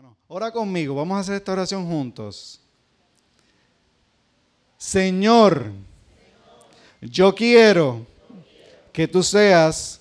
[0.00, 0.16] hermano.
[0.28, 2.60] Ora conmigo, vamos a hacer esta oración juntos.
[4.78, 5.72] Señor,
[7.02, 8.06] yo quiero
[8.92, 10.00] que tú seas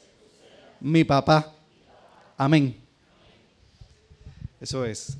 [0.79, 1.53] mi papá.
[2.37, 2.77] Amén.
[4.61, 5.17] Eso es.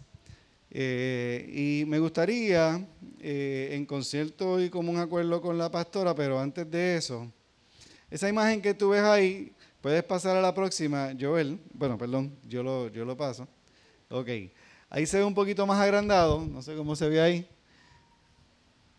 [0.72, 2.86] Eh, y me gustaría,
[3.20, 7.30] eh, en concierto y como un acuerdo con la pastora, pero antes de eso,
[8.10, 9.52] esa imagen que tú ves ahí,
[9.82, 11.60] puedes pasar a la próxima, Joel.
[11.74, 13.46] Bueno, perdón, yo lo, yo lo paso.
[14.10, 14.30] Ok.
[14.90, 17.48] Ahí se ve un poquito más agrandado, no sé cómo se ve ahí.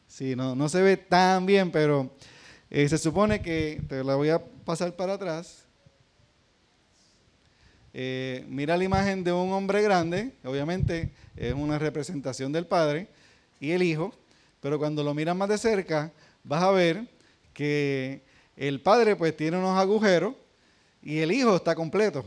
[0.07, 2.11] Sí, no, no se ve tan bien, pero
[2.71, 5.65] eh, se supone que, te la voy a pasar para atrás.
[7.93, 13.09] Eh, mira la imagen de un hombre grande, obviamente es una representación del Padre
[13.59, 14.13] y el Hijo,
[14.61, 16.13] pero cuando lo miras más de cerca
[16.45, 17.09] vas a ver
[17.53, 18.23] que
[18.57, 20.35] el Padre pues tiene unos agujeros
[21.03, 22.25] y el Hijo está completo.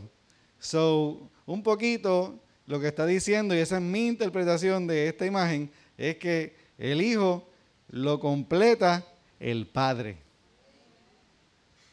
[0.58, 5.70] So, un poquito lo que está diciendo, y esa es mi interpretación de esta imagen,
[5.98, 7.48] es que el Hijo
[7.90, 9.04] lo completa
[9.38, 10.16] el Padre.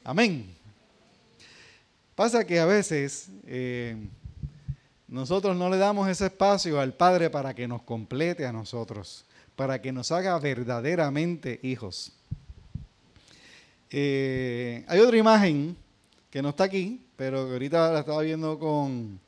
[0.03, 0.55] Amén.
[2.15, 3.95] Pasa que a veces eh,
[5.07, 9.81] nosotros no le damos ese espacio al Padre para que nos complete a nosotros, para
[9.81, 12.13] que nos haga verdaderamente hijos.
[13.89, 15.75] Eh, hay otra imagen
[16.29, 19.19] que no está aquí, pero que ahorita la estaba viendo con,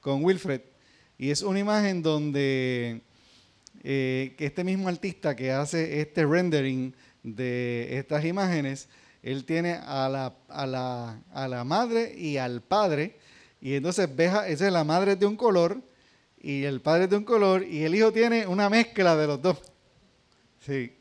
[0.00, 0.60] con Wilfred,
[1.18, 3.02] y es una imagen donde
[3.82, 8.88] eh, este mismo artista que hace este rendering de estas imágenes,
[9.22, 13.16] él tiene a la, a la, a la madre y al padre,
[13.60, 15.80] y entonces esa es la madre de un color
[16.40, 19.58] y el padre de un color, y el hijo tiene una mezcla de los dos.
[20.60, 20.94] Sí.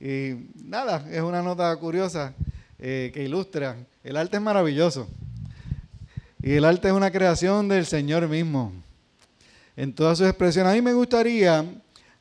[0.00, 2.34] Y nada, es una nota curiosa
[2.78, 3.76] eh, que ilustra.
[4.02, 5.08] El arte es maravilloso.
[6.42, 8.72] Y el arte es una creación del Señor mismo
[9.76, 10.72] en todas sus expresiones.
[10.72, 11.64] A mí me gustaría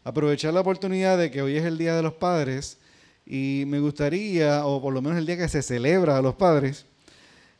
[0.03, 2.77] aprovechar la oportunidad de que hoy es el Día de los Padres
[3.25, 6.85] y me gustaría, o por lo menos el día que se celebra a los padres,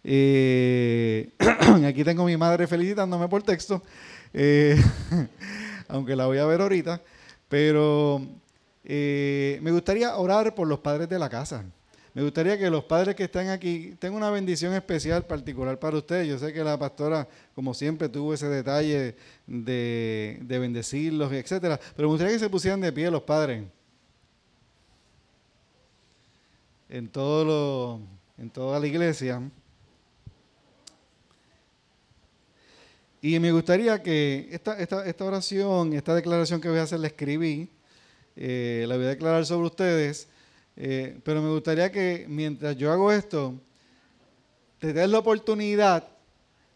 [0.03, 1.29] eh,
[1.87, 3.81] aquí tengo a mi madre felicitándome por texto,
[4.33, 4.81] eh,
[5.87, 7.01] aunque la voy a ver ahorita,
[7.47, 8.21] pero
[8.83, 11.63] eh, me gustaría orar por los padres de la casa.
[12.13, 16.28] Me gustaría que los padres que están aquí tengan una bendición especial particular para ustedes.
[16.28, 19.16] Yo sé que la pastora, como siempre, tuvo ese detalle
[19.47, 21.79] de, bendecirlos, etcétera.
[21.96, 23.63] Pero me gustaría que se pusieran de pie los padres.
[26.88, 28.00] En, todo lo,
[28.38, 29.41] en toda la iglesia.
[33.24, 37.69] Y me gustaría que esta, esta, oración, esta declaración que voy a hacer, la escribí,
[38.35, 40.28] eh, la voy a declarar sobre ustedes
[40.75, 43.59] eh, pero me gustaría que mientras yo hago esto,
[44.79, 46.07] te des la oportunidad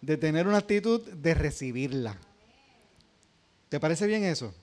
[0.02, 2.18] de tener una actitud de recibirla.
[3.70, 4.54] ¿Te parece bien eso?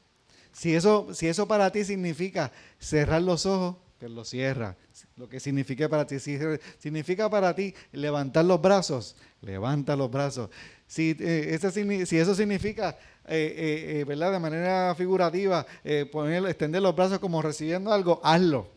[0.52, 4.76] Si eso, si eso para ti significa cerrar los ojos, que lo cierra.
[5.16, 6.38] Lo que significa para ti, si
[6.78, 10.50] significa para ti levantar los brazos, levanta los brazos.
[10.86, 12.96] Si, eh, eso significa,
[13.26, 14.04] eh.
[14.06, 15.66] De manera figurativa,
[16.12, 18.73] poner, extender los brazos como recibiendo algo, hazlo.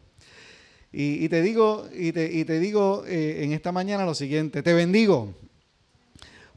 [0.92, 5.34] Y, te digo, y te, digo eh, en esta mañana lo siguiente, te bendigo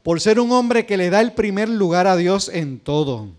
[0.03, 3.29] por ser un hombre que le da el primer lugar a Dios en todo.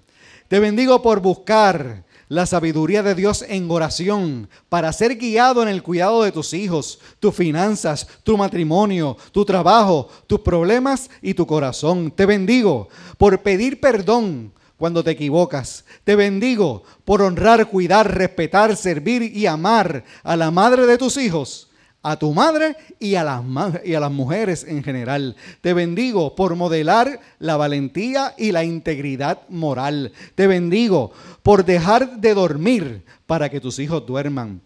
[0.49, 5.83] Te bendigo por buscar la sabiduría de Dios en oración para ser guiado en el
[5.83, 12.11] cuidado de tus hijos, tus finanzas, tu matrimonio, tu trabajo, tus problemas y tu corazón.
[12.11, 12.89] Te bendigo
[13.19, 15.85] por pedir perdón cuando te equivocas.
[16.03, 21.71] Te bendigo por honrar, cuidar, respetar, servir y amar a la madre de tus hijos,
[22.03, 23.45] a tu madre y a las,
[23.85, 25.37] y a las mujeres en general.
[25.61, 30.11] Te bendigo por modelar la valentía y la integridad moral.
[30.35, 31.13] Te bendigo
[31.45, 34.63] por dejar de dormir para que tus hijos duerman.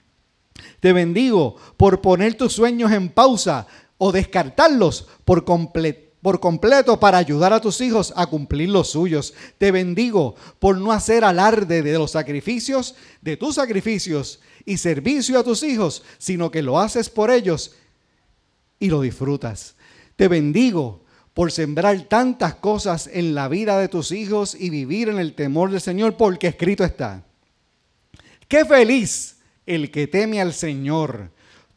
[0.81, 3.66] Te bendigo por poner tus sueños en pausa
[3.99, 9.32] o descartarlos por completo por completo para ayudar a tus hijos a cumplir los suyos.
[9.59, 15.44] Te bendigo por no hacer alarde de los sacrificios, de tus sacrificios y servicio a
[15.44, 17.76] tus hijos, sino que lo haces por ellos
[18.81, 19.76] y lo disfrutas.
[20.17, 25.20] Te bendigo por sembrar tantas cosas en la vida de tus hijos y vivir en
[25.20, 27.22] el temor del Señor, porque escrito está.
[28.49, 31.31] Qué feliz el que teme al Señor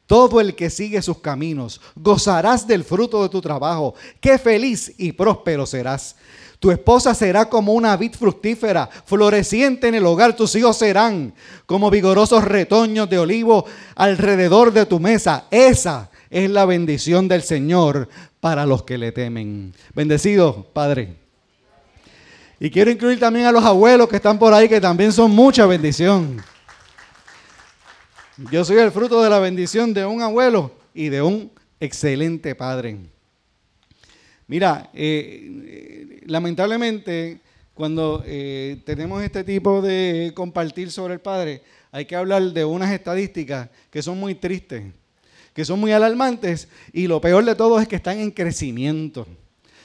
[0.10, 3.94] todo el que sigue sus caminos, gozarás del fruto de tu trabajo.
[4.20, 6.16] Qué feliz y próspero serás.
[6.58, 10.36] Tu esposa será como una vid fructífera, floreciente en el hogar.
[10.36, 11.32] Tus hijos serán
[11.68, 15.46] como vigorosos retoños de olivo alrededor de tu mesa.
[15.52, 18.10] Esa es la bendición del Señor
[18.40, 19.76] para los que le temen.
[19.94, 21.18] Bendecido, Padre.
[22.60, 25.68] Y quiero incluir también a los abuelos que están por ahí, que también son mucha
[25.68, 26.42] bendición.
[28.52, 32.96] Yo soy el fruto de la bendición de un abuelo y de un excelente padre.
[34.48, 37.42] Mira, eh, lamentablemente
[37.74, 42.94] cuando eh, tenemos este tipo de compartir sobre el padre, hay que hablar de unas
[42.94, 44.86] estadísticas que son muy tristes,
[45.54, 49.28] que son muy alarmantes y lo peor de todo es que están en crecimiento.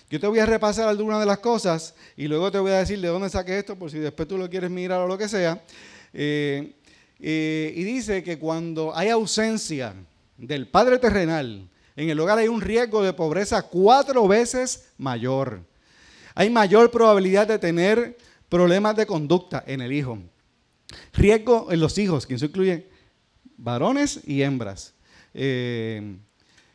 [0.08, 3.00] Yo te voy a repasar algunas de las cosas y luego te voy a decir
[3.00, 5.60] de dónde saqué esto por si después tú lo quieres mirar o lo que sea.
[6.12, 6.72] Eh,
[7.26, 9.94] eh, y dice que cuando hay ausencia
[10.36, 11.66] del padre terrenal,
[11.96, 15.62] en el hogar hay un riesgo de pobreza cuatro veces mayor.
[16.34, 18.18] Hay mayor probabilidad de tener
[18.50, 20.18] problemas de conducta en el hijo.
[21.14, 22.88] Riesgo en los hijos, que eso incluye
[23.56, 24.92] varones y hembras.
[25.32, 26.18] Eh,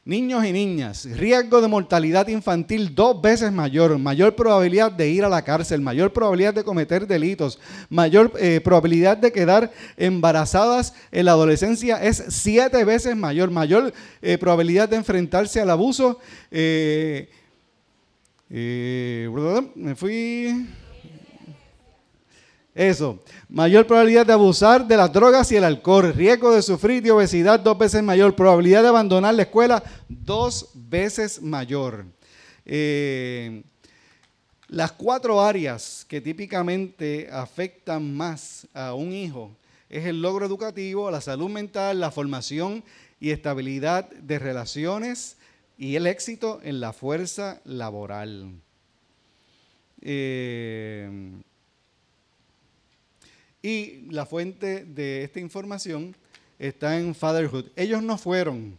[0.05, 5.29] niños y niñas, riesgo de mortalidad infantil dos veces mayor, mayor probabilidad de ir a
[5.29, 7.59] la cárcel, mayor probabilidad de cometer delitos,
[7.89, 14.37] mayor eh, probabilidad de quedar embarazadas en la adolescencia es siete veces mayor, mayor eh,
[14.37, 16.19] probabilidad de enfrentarse al abuso.
[19.75, 20.67] me fui...
[22.79, 23.19] Eso.
[23.49, 26.13] Mayor probabilidad de abusar de las drogas y el alcohol.
[26.13, 28.37] Riesgo de sufrir de obesidad dos veces mayor.
[28.37, 32.05] Probabilidad de abandonar la escuela dos veces mayor.
[32.65, 33.63] Eh,
[34.69, 39.51] las cuatro áreas que típicamente afectan más a un hijo
[39.89, 42.81] es el logro educativo, la salud mental, la formación
[43.19, 45.35] y estabilidad de relaciones
[45.77, 48.53] y el éxito en la fuerza laboral.
[50.01, 51.41] Eh,
[53.61, 56.15] y la fuente de esta información
[56.57, 57.65] está en Fatherhood.
[57.75, 58.77] Ellos no fueron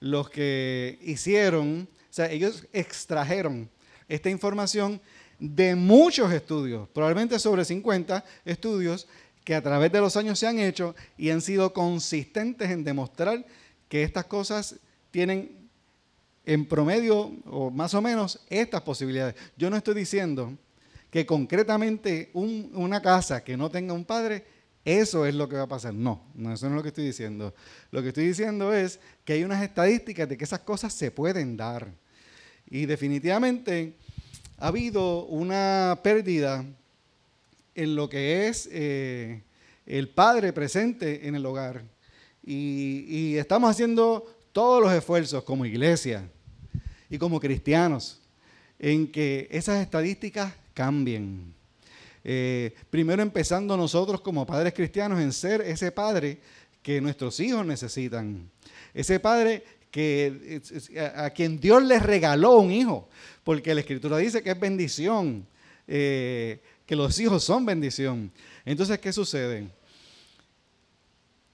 [0.00, 3.68] los que hicieron, o sea, ellos extrajeron
[4.08, 5.00] esta información
[5.38, 9.06] de muchos estudios, probablemente sobre 50 estudios
[9.44, 13.44] que a través de los años se han hecho y han sido consistentes en demostrar
[13.88, 14.76] que estas cosas
[15.10, 15.68] tienen
[16.44, 19.34] en promedio o más o menos estas posibilidades.
[19.56, 20.56] Yo no estoy diciendo
[21.16, 24.44] que concretamente una casa que no tenga un padre,
[24.84, 25.94] eso es lo que va a pasar.
[25.94, 27.54] No, no, eso no es lo que estoy diciendo.
[27.90, 31.56] Lo que estoy diciendo es que hay unas estadísticas de que esas cosas se pueden
[31.56, 31.90] dar.
[32.68, 33.94] Y definitivamente
[34.58, 36.66] ha habido una pérdida
[37.74, 39.42] en lo que es eh,
[39.86, 41.82] el padre presente en el hogar.
[42.44, 46.28] Y, y estamos haciendo todos los esfuerzos como iglesia
[47.08, 48.20] y como cristianos
[48.78, 51.54] en que esas estadísticas cambien.
[52.22, 56.38] Eh, primero empezando nosotros como padres cristianos en ser ese padre
[56.82, 58.50] que nuestros hijos necesitan.
[58.92, 60.60] Ese padre que,
[61.16, 63.08] a, quien Dios les regaló un hijo,
[63.42, 65.46] porque la escritura dice que es bendición,
[65.88, 68.30] eh, que los hijos son bendición.
[68.66, 69.68] Entonces, ¿qué sucede?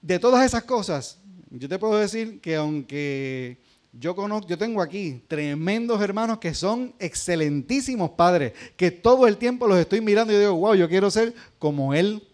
[0.01, 1.17] De todas esas cosas,
[1.49, 3.57] yo te puedo decir que aunque
[3.99, 9.67] yo conozco, yo tengo aquí tremendos hermanos que son excelentísimos padres, que todo el tiempo
[9.67, 12.27] los estoy mirando y digo, wow, yo quiero ser como él,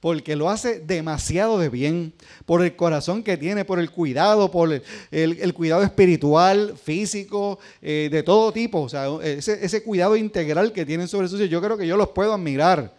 [0.00, 2.12] porque lo hace demasiado de bien,
[2.44, 8.22] por el corazón que tiene, por el cuidado, por el, cuidado espiritual, físico, eh, de
[8.22, 11.86] todo tipo, o sea, ese, cuidado integral que tienen sobre sus hijos, yo creo que
[11.86, 12.94] yo los puedo admirar.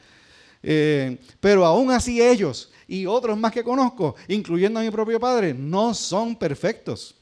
[0.62, 5.54] Eh, pero aún así ellos y otros más que conozco, incluyendo a mi propio padre,
[5.54, 7.19] no son perfectos.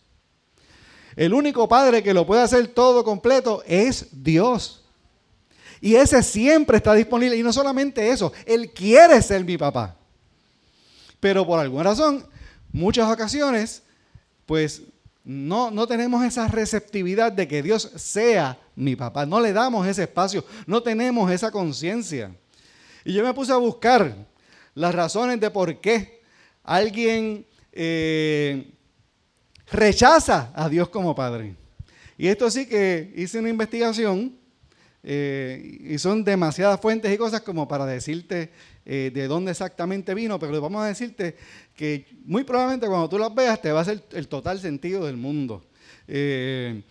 [1.18, 4.86] El único Padre que lo puede hacer todo completo es Dios.
[5.82, 7.36] Y ese siempre está disponible.
[7.36, 9.96] Y no solamente eso, Él quiere ser mi papá.
[11.20, 12.24] Pero por alguna razón,
[12.72, 13.82] muchas ocasiones,
[14.46, 14.84] pues
[15.24, 19.26] no, no tenemos esa receptividad de que Dios sea mi papá.
[19.26, 22.32] No le damos ese espacio, no tenemos esa conciencia.
[23.04, 24.16] Y yo me puse a buscar
[24.76, 26.22] las razones de por qué
[26.64, 27.44] alguien
[27.74, 28.72] eh,
[29.72, 31.56] rechaza a Dios como Padre.
[32.18, 34.36] Y esto sí que hice una investigación
[35.04, 38.52] eh, y son demasiadas fuentes y cosas como para decirte
[38.86, 41.38] eh, de dónde exactamente vino, pero vamos a decirte
[41.76, 45.18] que muy probablemente cuando tú las veas te va a hacer el total sentido del
[45.18, 45.64] mundo.
[46.08, 46.82] Eh,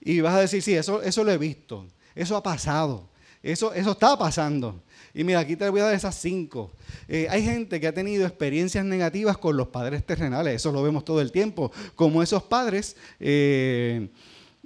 [0.00, 3.08] y vas a decir, sí, eso, eso lo he visto, eso ha pasado,
[3.42, 4.82] eso, eso está pasando.
[5.14, 6.72] Y mira, aquí te voy a dar esas cinco.
[7.06, 11.04] Eh, hay gente que ha tenido experiencias negativas con los padres terrenales, eso lo vemos
[11.04, 14.08] todo el tiempo, como esos padres eh,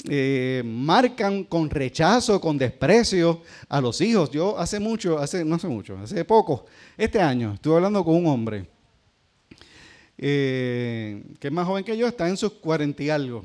[0.08, 4.30] eh, marcan con rechazo, con desprecio a los hijos.
[4.30, 6.64] Yo hace mucho, hace, no hace mucho, hace poco,
[6.96, 8.66] este año, estuve hablando con un hombre
[10.16, 13.44] que es más joven que yo, está en sus cuarenta y algo.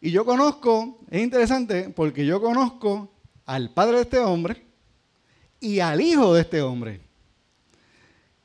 [0.00, 3.10] Y yo conozco, es interesante porque yo conozco
[3.44, 4.67] al padre de este hombre,
[5.60, 7.00] y al hijo de este hombre.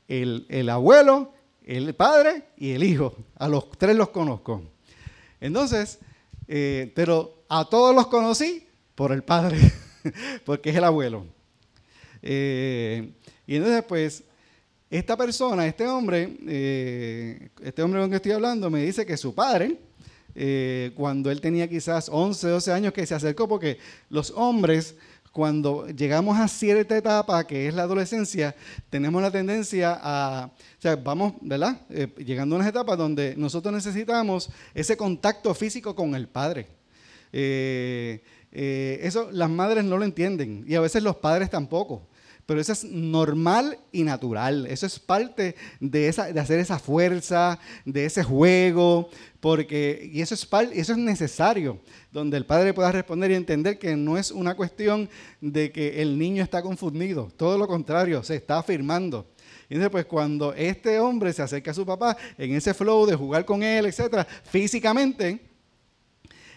[0.06, 1.32] El, abuelo,
[1.64, 3.14] el padre y el hijo.
[3.36, 4.62] A los tres los conozco.
[5.40, 5.98] Entonces,
[6.48, 9.58] eh, pero a todos los conocí por el padre,
[10.44, 11.26] porque es el abuelo.
[12.22, 13.12] Eh,
[13.46, 14.24] y entonces, pues,
[14.90, 19.34] esta persona, este hombre, eh, este hombre con que estoy hablando, me dice que su
[19.34, 19.78] padre,
[20.96, 23.78] cuando él tenía quizás 11, 12 años, que se acercó, porque
[24.10, 24.96] los hombres
[25.34, 28.54] cuando llegamos a cierta etapa, que es la adolescencia,
[28.88, 31.80] tenemos la tendencia a, o sea, vamos, ¿verdad?
[31.90, 36.68] Eh, llegando a unas etapas donde nosotros necesitamos ese contacto físico con el padre.
[37.32, 38.22] Eh,
[38.52, 42.06] eh, eso las madres no lo entienden y a veces los padres tampoco.
[42.46, 44.66] Pero eso es normal y natural.
[44.66, 49.08] Eso es parte de, esa, de hacer esa fuerza, de ese juego,
[49.40, 51.80] porque, y eso es, eso es necesario,
[52.12, 55.08] donde el padre pueda responder y entender que no es una cuestión
[55.40, 59.26] de que el niño está confundido, todo lo contrario, se está afirmando.
[59.68, 63.16] Y entonces, pues cuando este hombre se acerca a su papá en ese flow de
[63.16, 65.40] jugar con él, etcétera, físicamente,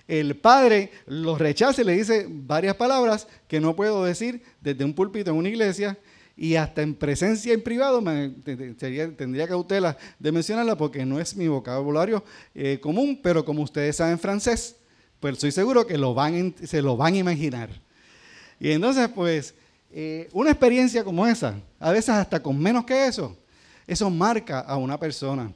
[0.08, 4.94] el padre lo rechaza y le dice varias palabras que no puedo decir desde un
[4.94, 5.98] púlpito en una iglesia
[6.38, 11.48] y hasta en presencia en privado me, tendría, cautela de mencionarla porque no es mi
[11.48, 12.24] vocabulario
[12.54, 14.76] eh, común, pero como ustedes saben francés,
[15.20, 15.96] pues estoy seguro que
[16.64, 17.70] se lo van a imaginar.
[18.60, 19.56] Y entonces, pues,
[19.92, 23.36] eh, una experiencia como esa, a veces hasta con menos que eso,
[23.88, 25.52] eso marca a una persona.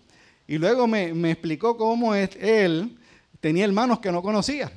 [0.48, 2.98] Y luego me explicó cómo es él
[3.42, 4.72] tenía hermanos que no conocía,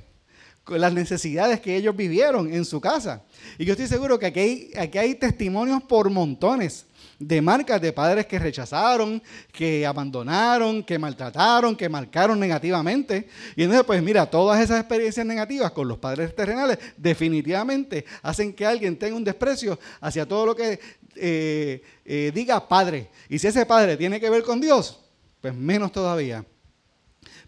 [0.65, 3.23] con las necesidades que ellos vivieron en su casa.
[3.59, 6.87] Y yo estoy seguro que aquí hay, aquí hay testimonios por montones
[7.19, 13.29] de marcas de padres que rechazaron, que abandonaron, que maltrataron, que marcaron negativamente.
[13.55, 18.67] Y entonces, pues mira, todas esas experiencias negativas con los padres terrenales definitivamente hacen que
[18.67, 20.81] alguien tenga un desprecio hacia todo lo que
[21.17, 23.11] eh, eh, diga padre.
[23.29, 25.01] Y si ese padre tiene que ver con Dios,
[25.41, 26.45] pues menos todavía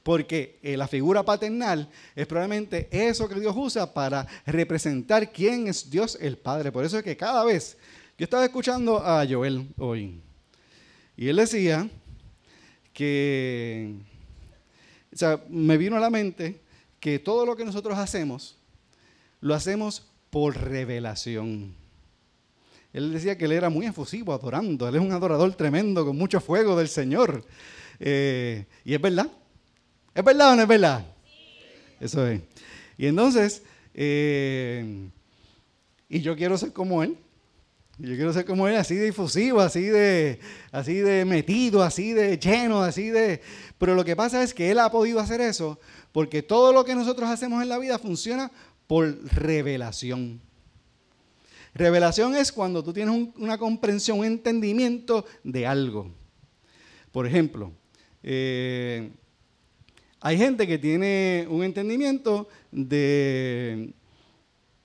[0.06, 5.90] porque eh, la figura paternal es probablemente eso que Dios usa para representar quién es
[5.90, 6.70] Dios el Padre.
[6.70, 7.76] Por eso es que cada vez,
[8.16, 10.20] yo estaba escuchando a Joel hoy,
[11.16, 11.90] y él decía
[12.92, 13.96] que,
[15.12, 16.60] o sea, me vino a la mente
[17.00, 18.56] que todo lo que nosotros hacemos,
[19.40, 21.74] lo hacemos por revelación.
[22.92, 26.40] Él decía que él era muy efusivo adorando, él es un adorador tremendo, con mucho
[26.40, 27.44] fuego del Señor.
[27.98, 29.32] Eh, y es verdad,
[30.16, 31.04] ¿Es verdad o no es verdad?
[32.00, 32.40] Eso es.
[32.96, 35.10] Y entonces, eh,
[36.08, 37.18] y yo quiero ser como él.
[37.98, 40.40] Yo quiero ser como él, así de difusivo, así de,
[40.72, 43.42] así de metido, así de lleno, así de...
[43.76, 45.78] Pero lo que pasa es que él ha podido hacer eso
[46.12, 48.50] porque todo lo que nosotros hacemos en la vida funciona
[48.86, 50.40] por revelación.
[51.74, 56.10] Revelación es cuando tú tienes una comprensión, un entendimiento de algo.
[57.12, 57.70] Por ejemplo,
[58.22, 59.10] eh,
[60.20, 63.92] hay gente que tiene un entendimiento de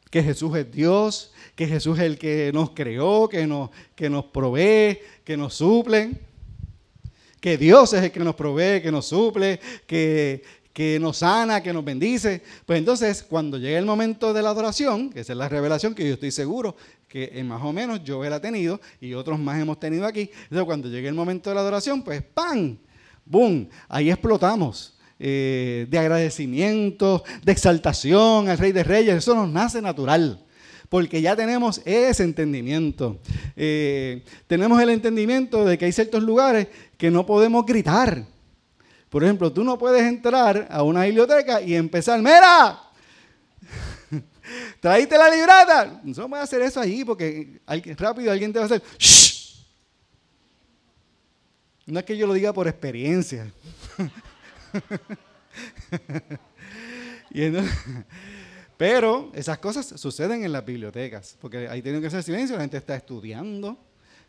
[0.09, 4.25] que Jesús es Dios, que Jesús es el que nos creó, que nos, que nos
[4.25, 6.11] provee, que nos suple,
[7.39, 11.71] que Dios es el que nos provee, que nos suple, que, que nos sana, que
[11.71, 12.41] nos bendice.
[12.65, 16.05] Pues entonces, cuando llega el momento de la adoración, que esa es la revelación que
[16.05, 16.75] yo estoy seguro
[17.11, 20.63] que más o menos yo la he tenido y otros más hemos tenido aquí, entonces
[20.63, 22.77] cuando llegue el momento de la adoración, pues ¡pam!
[23.25, 23.67] ¡Boom!
[23.89, 24.97] Ahí explotamos.
[25.23, 29.17] Eh, de agradecimiento, de exaltación al Rey de Reyes.
[29.17, 30.43] Eso nos nace natural,
[30.89, 33.19] porque ya tenemos ese entendimiento.
[33.55, 38.25] Eh, tenemos el entendimiento de que hay ciertos lugares que no podemos gritar.
[39.11, 42.81] Por ejemplo, tú no puedes entrar a una biblioteca y empezar, mira,
[44.79, 46.01] traíste la libreta.
[46.03, 47.61] No puede hacer eso allí porque
[47.95, 49.29] rápido alguien te va a hacer, Shh.
[51.85, 53.53] No es que yo lo diga por experiencia.
[58.77, 62.77] pero esas cosas suceden en las bibliotecas, porque ahí tienen que hacer silencio, la gente
[62.77, 63.77] está estudiando,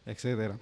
[0.07, 0.53] etc.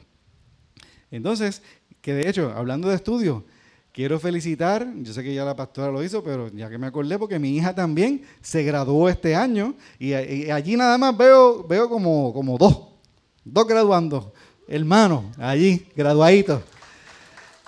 [1.10, 1.62] Entonces,
[2.00, 3.44] que de hecho, hablando de estudio,
[3.92, 7.18] quiero felicitar, yo sé que ya la pastora lo hizo, pero ya que me acordé,
[7.18, 12.32] porque mi hija también se graduó este año y, allí nada más veo, veo como,
[12.32, 12.88] como dos,
[13.44, 14.32] dos graduando,
[14.68, 16.62] hermanos, allí, graduaditos.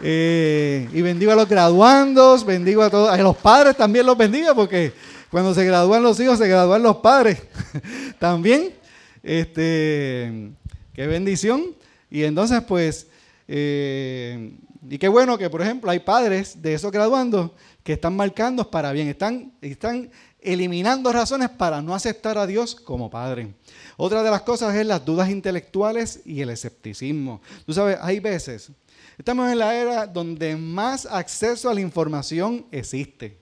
[0.00, 4.54] Eh, y bendigo a los graduandos, bendigo a todos, a los padres también los bendiga,
[4.54, 4.92] porque
[5.30, 7.42] cuando se gradúan los hijos, se gradúan los padres
[8.18, 8.74] también.
[9.22, 10.50] Este,
[10.92, 11.74] qué bendición.
[12.10, 13.06] Y entonces, pues,
[13.48, 14.56] eh,
[14.88, 18.92] y qué bueno que, por ejemplo, hay padres de esos graduandos que están marcando para
[18.92, 23.54] bien, están, están eliminando razones para no aceptar a Dios como Padre.
[23.96, 27.40] Otra de las cosas es las dudas intelectuales y el escepticismo.
[27.64, 28.70] Tú sabes, hay veces,
[29.22, 33.38] estamos en la era donde más acceso a la información existe.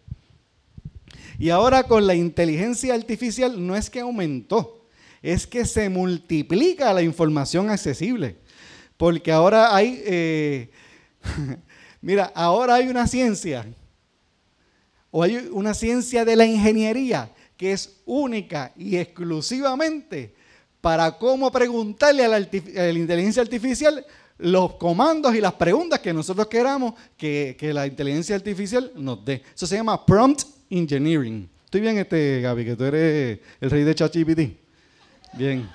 [1.38, 4.84] Y ahora con la inteligencia artificial no es que aumentó,
[5.22, 8.37] es que se multiplica la información accesible.
[8.99, 10.70] Porque ahora hay, eh,
[12.02, 13.66] mira, ahora hay una ciencia,
[15.10, 20.34] o hay una ciencia de la ingeniería que es única y exclusivamente
[20.82, 24.04] para cómo preguntarle a la, inteligencia artificial
[24.42, 29.42] los comandos y las preguntas que nosotros queramos que, que, la inteligencia artificial nos dé.
[29.54, 31.49] Eso se llama prompt engineering.
[31.64, 34.40] Estoy bien, este, Gaby, que tú eres el rey de ChatGPT.
[35.35, 35.68] Bien.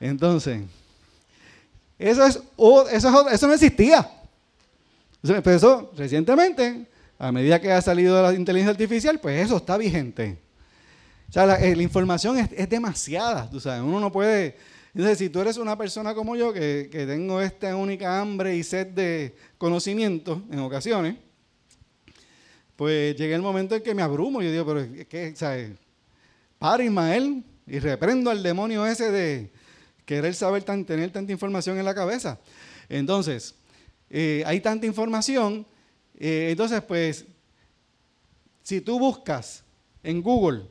[0.00, 0.62] Entonces,
[1.98, 2.40] eso, es,
[2.92, 4.10] eso, eso no existía.
[5.22, 6.86] Eso, recientemente,
[7.18, 10.38] a medida que ha salido la inteligencia artificial, pues eso está vigente.
[11.28, 14.56] O sea, la, eh, información es, demasiada, tú sabes, uno no puede...
[14.94, 18.88] Entonces, si tú eres una persona como yo, que, tengo esta única hambre y sed
[18.88, 21.16] de conocimiento en ocasiones,
[22.74, 24.42] pues llega el momento en que me abrumo.
[24.42, 25.72] Yo digo, pero es que, ¿sabes?
[26.82, 29.50] Ismael y reprendo al demonio ese de
[30.04, 32.40] querer saber, tan, tener tanta información en la cabeza.
[32.88, 33.54] Entonces,
[34.08, 35.64] eh, hay tanta información.
[36.18, 37.26] Eh, entonces, pues,
[38.62, 39.62] si tú buscas
[40.02, 40.64] en Google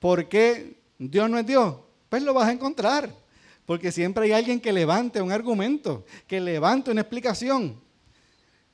[0.00, 1.76] por qué Dios no es Dios,
[2.08, 3.23] pues lo vas a encontrar.
[3.66, 7.82] Porque siempre hay alguien que levante un argumento, que levante una explicación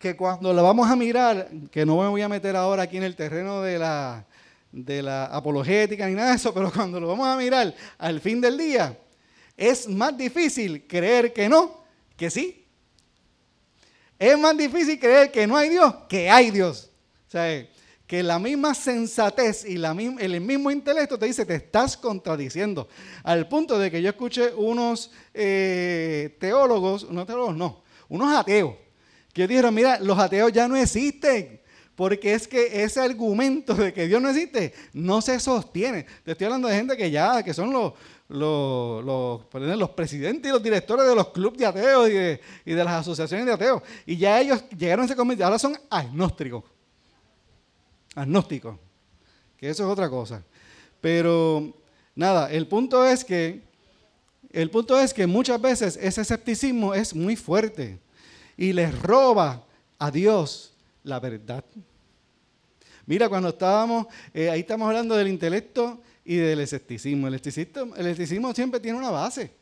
[0.01, 3.03] que cuando la vamos a mirar, que no me voy a meter ahora aquí en
[3.03, 4.25] el terreno de la,
[4.73, 8.41] de la apologética ni nada de eso, pero cuando lo vamos a mirar al fin
[8.41, 8.99] del día,
[9.57, 11.85] es más difícil creer que no
[12.17, 12.67] que sí.
[14.19, 16.91] Es más difícil creer que no hay Dios que hay Dios.
[17.29, 17.67] O sea,
[18.11, 22.89] que la misma sensatez y la el mismo intelecto te dice, te estás contradiciendo.
[23.23, 28.75] Al punto de que yo escuché unos eh, teólogos, no teólogos, no, unos ateos,
[29.33, 31.61] que dijeron, mira, los ateos ya no existen.
[31.95, 36.05] Porque es que ese argumento de que Dios no existe no se sostiene.
[36.25, 37.93] Te estoy hablando de gente que ya, que son los,
[38.27, 42.83] los, los, presidentes y los directores de los clubes de ateos y de, y de,
[42.83, 43.83] las asociaciones de ateos.
[44.05, 46.65] Y ya ellos llegaron a ese convicción, ahora son agnósticos.
[48.15, 48.77] Agnósticos.
[49.57, 50.43] Que eso es otra cosa.
[51.01, 51.75] Pero
[52.15, 53.63] nada, el punto es que
[54.53, 58.01] el punto es que muchas veces ese escepticismo es muy fuerte
[58.57, 59.65] y les roba
[59.99, 60.73] a Dios
[61.05, 61.65] la verdad.
[63.07, 67.29] Mira, cuando estábamos, eh, ahí estamos hablando del intelecto y del escepticismo.
[67.29, 69.53] El escepticismo, el escepticismo siempre tiene una base.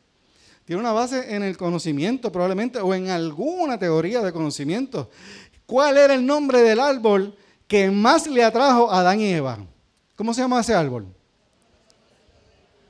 [0.65, 5.09] Tiene una base en el conocimiento probablemente o en alguna teoría de conocimiento.
[5.65, 7.35] ¿Cuál era el nombre del árbol
[7.69, 9.59] que más le atrajo a Adán y Eva?
[10.15, 11.05] ¿Cómo se llama ese árbol?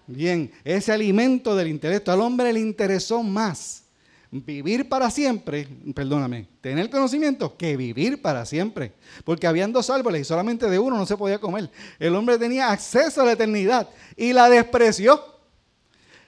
[0.08, 2.12] Bien, ese alimento del intelecto.
[2.12, 3.84] Al hombre le interesó más
[4.32, 8.94] vivir para siempre, perdóname, tener conocimiento que vivir para siempre.
[9.26, 11.70] Porque habían dos árboles y solamente de uno no se podía comer.
[12.00, 15.22] El hombre tenía acceso a la eternidad y la despreció.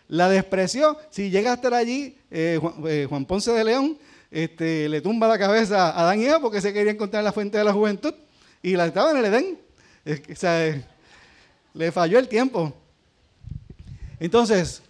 [0.10, 0.98] La despreció.
[1.10, 3.98] Si llega a estar allí, eh, eh, Juan, Ponce de León
[4.30, 7.58] este, le tumba la cabeza a Adán y Eva porque se quería encontrar la fuente
[7.58, 8.14] de la juventud
[8.62, 9.60] y la estaba en el Edén.
[10.32, 10.84] o sea,
[11.74, 12.74] le falló el tiempo.
[14.19, 14.82] Entonces,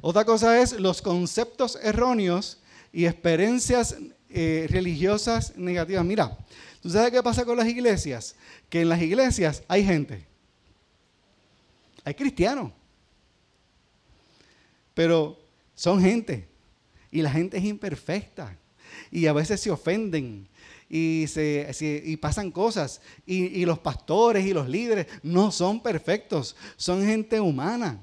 [0.00, 2.58] otra cosa es los conceptos erróneos
[2.92, 3.96] y experiencias
[4.30, 6.04] eh, religiosas negativas.
[6.04, 6.36] Mira,
[6.82, 8.34] ¿tú sabes qué pasa con las iglesias?
[8.68, 10.26] Que en las iglesias hay gente.
[12.04, 12.72] Hay cristianos.
[14.94, 15.38] Pero
[15.74, 16.48] son gente.
[17.10, 18.56] Y la gente es imperfecta.
[19.10, 20.48] Y a veces se ofenden.
[20.92, 23.00] Y, se, y pasan cosas.
[23.24, 26.56] Y, y los pastores y los líderes no son perfectos.
[26.76, 28.00] Son gente humana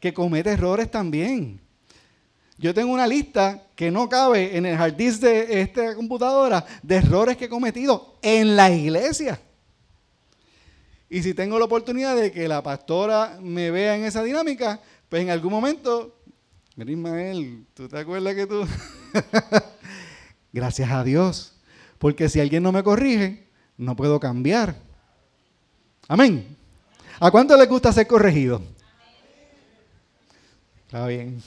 [0.00, 1.60] que comete errores también.
[2.58, 6.96] Yo tengo una lista que no cabe en el hard disk de esta computadora de
[6.96, 9.40] errores que he cometido en la iglesia.
[11.08, 15.22] Y si tengo la oportunidad de que la pastora me vea en esa dinámica, pues
[15.22, 16.18] en algún momento,
[16.74, 18.66] mira Ismael, ¿tú te acuerdas que tú?
[20.52, 21.55] Gracias a Dios.
[21.98, 24.76] Porque si alguien no me corrige, no puedo cambiar.
[26.08, 26.56] Amén.
[27.18, 28.62] ¿A cuánto le gusta ser corregido?
[30.86, 31.42] Está bien.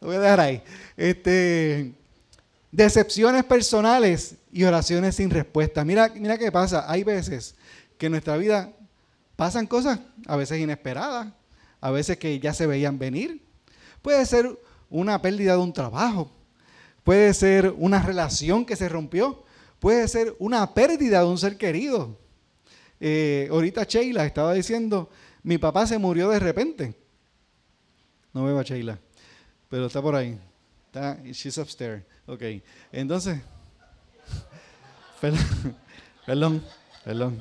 [0.00, 0.62] Lo voy a dejar ahí.
[0.96, 1.94] Este,
[2.70, 5.84] decepciones personales y oraciones sin respuesta.
[5.84, 6.90] Mira, mira qué pasa.
[6.90, 7.54] Hay veces
[7.96, 8.72] que en nuestra vida
[9.36, 11.28] pasan cosas, a veces inesperadas,
[11.80, 13.42] a veces que ya se veían venir.
[14.02, 14.58] Puede ser
[14.90, 16.30] una pérdida de un trabajo,
[17.04, 19.44] puede ser una relación que se rompió,
[19.80, 22.18] puede ser una pérdida de un ser querido.
[23.00, 25.10] Eh, ahorita Sheila estaba diciendo,
[25.42, 26.94] mi papá se murió de repente.
[28.32, 28.98] No veo a Sheila,
[29.68, 30.38] pero está por ahí.
[30.86, 32.02] Está, she's upstairs.
[32.26, 32.42] Ok,
[32.92, 33.40] entonces,
[36.26, 36.62] perdón,
[37.04, 37.40] perdón.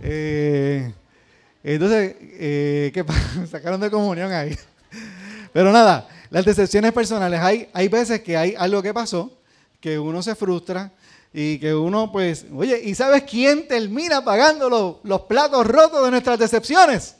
[0.00, 0.92] Eh,
[1.62, 3.46] entonces, eh, ¿qué pasa?
[3.50, 4.56] Sacaron de comunión ahí.
[5.52, 9.38] Pero nada, las decepciones personales, hay, hay veces que hay algo que pasó,
[9.80, 10.92] que uno se frustra
[11.32, 16.38] y que uno pues, oye, ¿y sabes quién termina pagando los, platos rotos de nuestras
[16.38, 17.16] decepciones?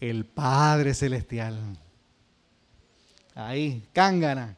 [0.00, 1.58] El Padre Celestial.
[3.34, 4.56] Ahí, cángana.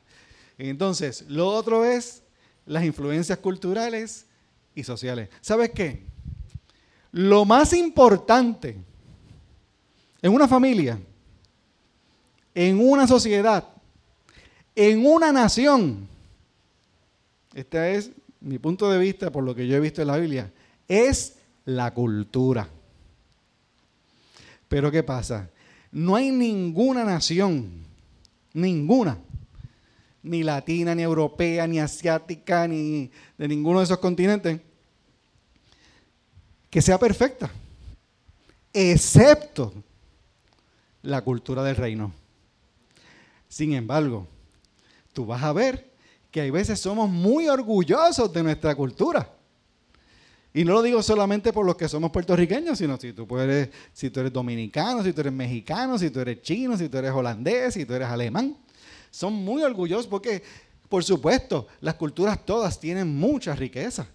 [0.59, 2.23] Entonces, lo otro es
[2.67, 4.27] las influencias culturales
[4.75, 5.29] y sociales.
[5.41, 6.05] ¿Sabes qué?
[7.13, 8.77] Lo más importante
[10.23, 11.01] en una familia
[12.55, 13.69] en una sociedad,
[14.75, 16.09] en una nación,
[17.55, 18.11] este es
[18.41, 20.53] mi punto de vista por lo que yo he visto en la Biblia,
[20.89, 22.69] es la cultura.
[24.69, 25.51] Pero ¿qué pasa?
[25.93, 27.85] No hay ninguna nación,
[28.53, 29.19] ninguna,
[30.23, 34.61] ni latina, ni europea, ni asiática, ni de ninguno de esos continentes,
[36.71, 37.51] que sea perfecta,
[38.73, 39.73] excepto
[41.03, 42.20] la cultura del reino.
[43.51, 44.29] Sin embargo,
[45.13, 45.91] tú vas a ver
[46.31, 49.29] que hay veces somos muy orgullosos de nuestra cultura.
[50.55, 54.09] Y no lo digo solamente por los que somos puertorriqueños, sino si tú, puedes, si
[54.09, 57.75] tú eres dominicano, si tú eres mexicano, si tú eres chino, si tú eres holandés,
[57.75, 58.57] si tú eres alemán.
[59.11, 60.45] Son muy orgullosos porque,
[60.89, 64.07] por supuesto, las culturas todas tienen mucha riqueza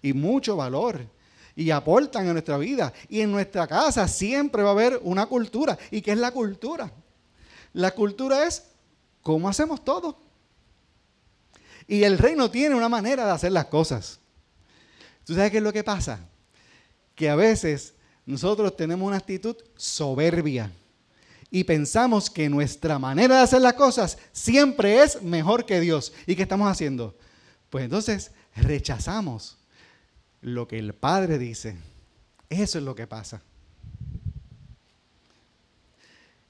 [0.00, 1.06] y mucho valor
[1.54, 2.90] y aportan a nuestra vida.
[3.10, 5.76] Y en nuestra casa siempre va a haber una cultura.
[5.90, 6.90] ¿Y qué es la cultura?
[7.76, 8.62] La cultura es
[9.20, 10.18] cómo hacemos todo.
[11.86, 14.18] Y el reino tiene una manera de hacer las cosas.
[15.26, 16.20] ¿Tú sabes qué es lo que pasa?
[17.14, 17.92] Que a veces
[18.24, 20.72] nosotros tenemos una actitud soberbia
[21.50, 26.14] y pensamos que nuestra manera de hacer las cosas siempre es mejor que Dios.
[26.26, 27.14] ¿Y qué estamos haciendo?
[27.68, 29.58] Pues entonces rechazamos
[30.40, 31.76] lo que el Padre dice.
[32.48, 33.42] Eso es lo que pasa.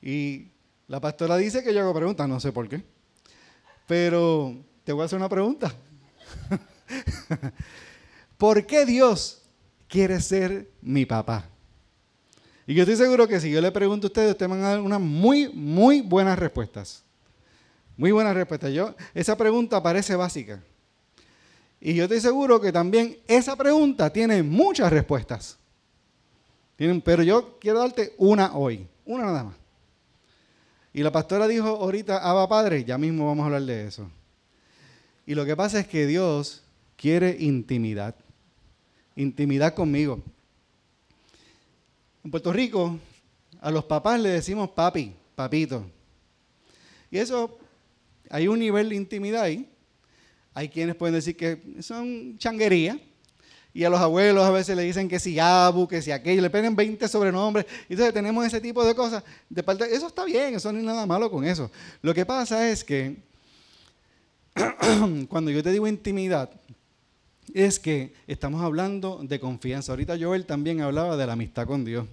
[0.01, 0.53] Y
[0.89, 2.83] la pastora dice que yo hago preguntas, no sé por qué.
[3.87, 5.73] Pero te voy a hacer una pregunta.
[8.39, 9.43] ¿Por qué Dios
[9.89, 11.49] quiere ser mi papá?
[12.67, 14.81] Y yo estoy seguro que si yo le pregunto a ustedes, ustedes van a dar
[14.81, 17.03] unas muy, muy buenas respuestas.
[17.97, 18.73] Muy buenas respuestas.
[18.73, 20.63] Yo, esa pregunta parece básica.
[21.81, 25.59] Y yo estoy seguro que también esa pregunta tiene muchas respuestas.
[26.77, 29.66] Tienen, pero yo quiero darte una hoy, una nada más.
[30.97, 34.11] Y la pastora dijo ahorita, Abba Padre, ya mismo vamos a hablar de eso.
[35.27, 36.63] Y lo que pasa es que Dios
[36.97, 38.15] quiere intimidad.
[39.15, 40.23] Intimidad conmigo.
[42.25, 42.99] En Puerto Rico,
[43.61, 45.85] a los papás le decimos papi, papito.
[47.11, 47.59] Y eso,
[48.31, 49.69] hay un nivel de intimidad ahí.
[50.55, 52.99] Hay quienes pueden decir que son changuería
[53.77, 56.49] y a los abuelos a veces le dicen que si Abu, que si aquello, le
[56.49, 57.67] ponen 20 sobrenombres.
[57.91, 59.23] Entonces tenemos ese tipo de cosas.
[59.51, 61.71] De parte, eso está bien, eso no hay nada malo con eso.
[62.01, 63.19] Lo que pasa es que
[65.29, 66.51] cuando yo te digo intimidad,
[67.53, 69.93] es que estamos hablando de confianza.
[69.93, 72.07] Ahorita Joel también hablaba de la amistad con Dios.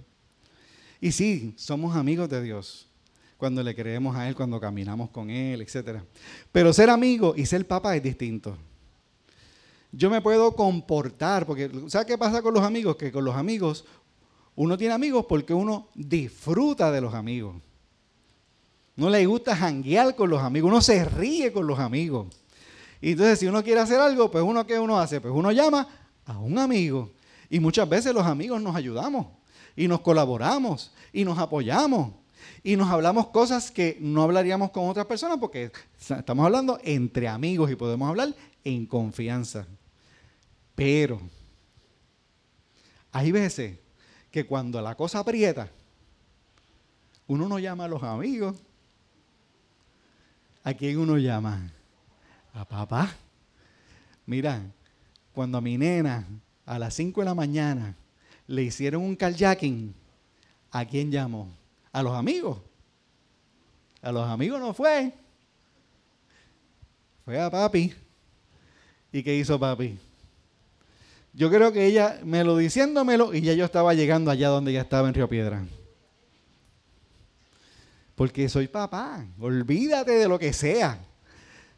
[1.00, 2.88] Y sí, somos amigos de Dios
[3.38, 6.00] cuando le creemos a Él, cuando caminamos con Él, etc.
[6.52, 8.58] Pero ser amigo y ser papá es distinto
[9.96, 12.96] yo me puedo comportar, porque ¿sabes qué pasa con los amigos?
[12.96, 13.84] Que con los amigos
[14.56, 17.56] uno tiene amigos porque uno disfruta de los amigos.
[18.96, 22.26] No le gusta janguear con los amigos, uno se ríe con los amigos.
[23.00, 25.20] Y entonces si uno quiere hacer algo, pues uno qué uno hace?
[25.20, 25.86] Pues uno llama
[26.26, 27.10] a un amigo.
[27.48, 29.26] Y muchas veces los amigos nos ayudamos
[29.76, 32.10] y nos colaboramos y nos apoyamos
[32.62, 37.70] y nos hablamos cosas que no hablaríamos con otras personas porque estamos hablando entre amigos
[37.70, 39.66] y podemos hablar en confianza.
[40.74, 41.20] Pero
[43.12, 43.78] hay veces
[44.30, 45.70] que cuando la cosa aprieta,
[47.26, 48.56] uno no llama a los amigos.
[50.64, 51.70] ¿A quién uno llama?
[52.52, 53.14] A papá.
[54.26, 54.62] Mira,
[55.32, 56.26] cuando a mi nena
[56.66, 57.94] a las 5 de la mañana
[58.46, 59.94] le hicieron un carjacking,
[60.70, 61.48] ¿a quién llamó?
[61.92, 62.58] A los amigos.
[64.02, 65.12] A los amigos no fue.
[67.24, 67.94] Fue a papi.
[69.12, 69.98] ¿Y qué hizo papi?
[71.34, 74.82] Yo creo que ella me lo diciéndomelo y ya yo estaba llegando allá donde ella
[74.82, 75.64] estaba en Río Piedra.
[78.14, 79.26] Porque soy papá.
[79.40, 81.00] Olvídate de lo que sea.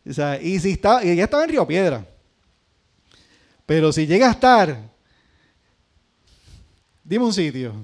[0.06, 2.06] O sea, y si está, y ella estaba en Río Piedra.
[3.64, 4.78] Pero si llega a estar,
[7.02, 7.82] dime un sitio.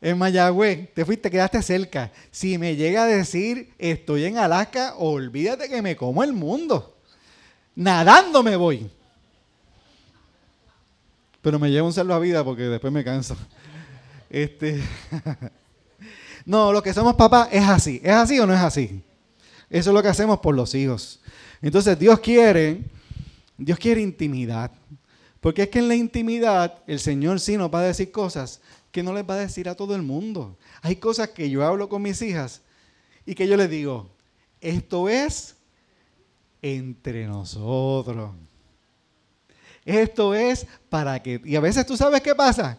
[0.00, 2.10] En Mayagüez, te fuiste, quedaste cerca.
[2.32, 6.96] Si me llega a decir estoy en Alaska, olvídate que me como el mundo.
[7.76, 8.90] Nadando me voy.
[11.42, 13.36] Pero me llevo un a vida porque después me canso.
[14.30, 14.80] Este.
[16.46, 18.00] no, lo que somos papás es así.
[18.04, 19.02] ¿Es así o no es así?
[19.68, 21.20] Eso es lo que hacemos por los hijos.
[21.60, 22.84] Entonces Dios quiere,
[23.58, 24.70] Dios quiere intimidad.
[25.40, 28.60] Porque es que en la intimidad el Señor sí nos va a decir cosas
[28.92, 30.56] que no les va a decir a todo el mundo.
[30.82, 32.62] Hay cosas que yo hablo con mis hijas
[33.24, 34.10] y que yo les digo,
[34.60, 35.56] esto es
[36.62, 38.32] entre nosotros.
[39.84, 41.40] Esto es para que...
[41.44, 42.78] Y a veces tú sabes qué pasa.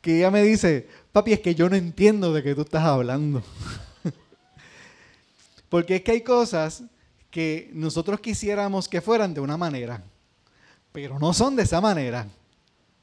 [0.00, 3.42] Que ella me dice, papi, es que yo no entiendo de qué tú estás hablando.
[5.68, 6.82] Porque es que hay cosas
[7.30, 10.02] que nosotros quisiéramos que fueran de una manera,
[10.92, 12.26] pero no son de esa manera.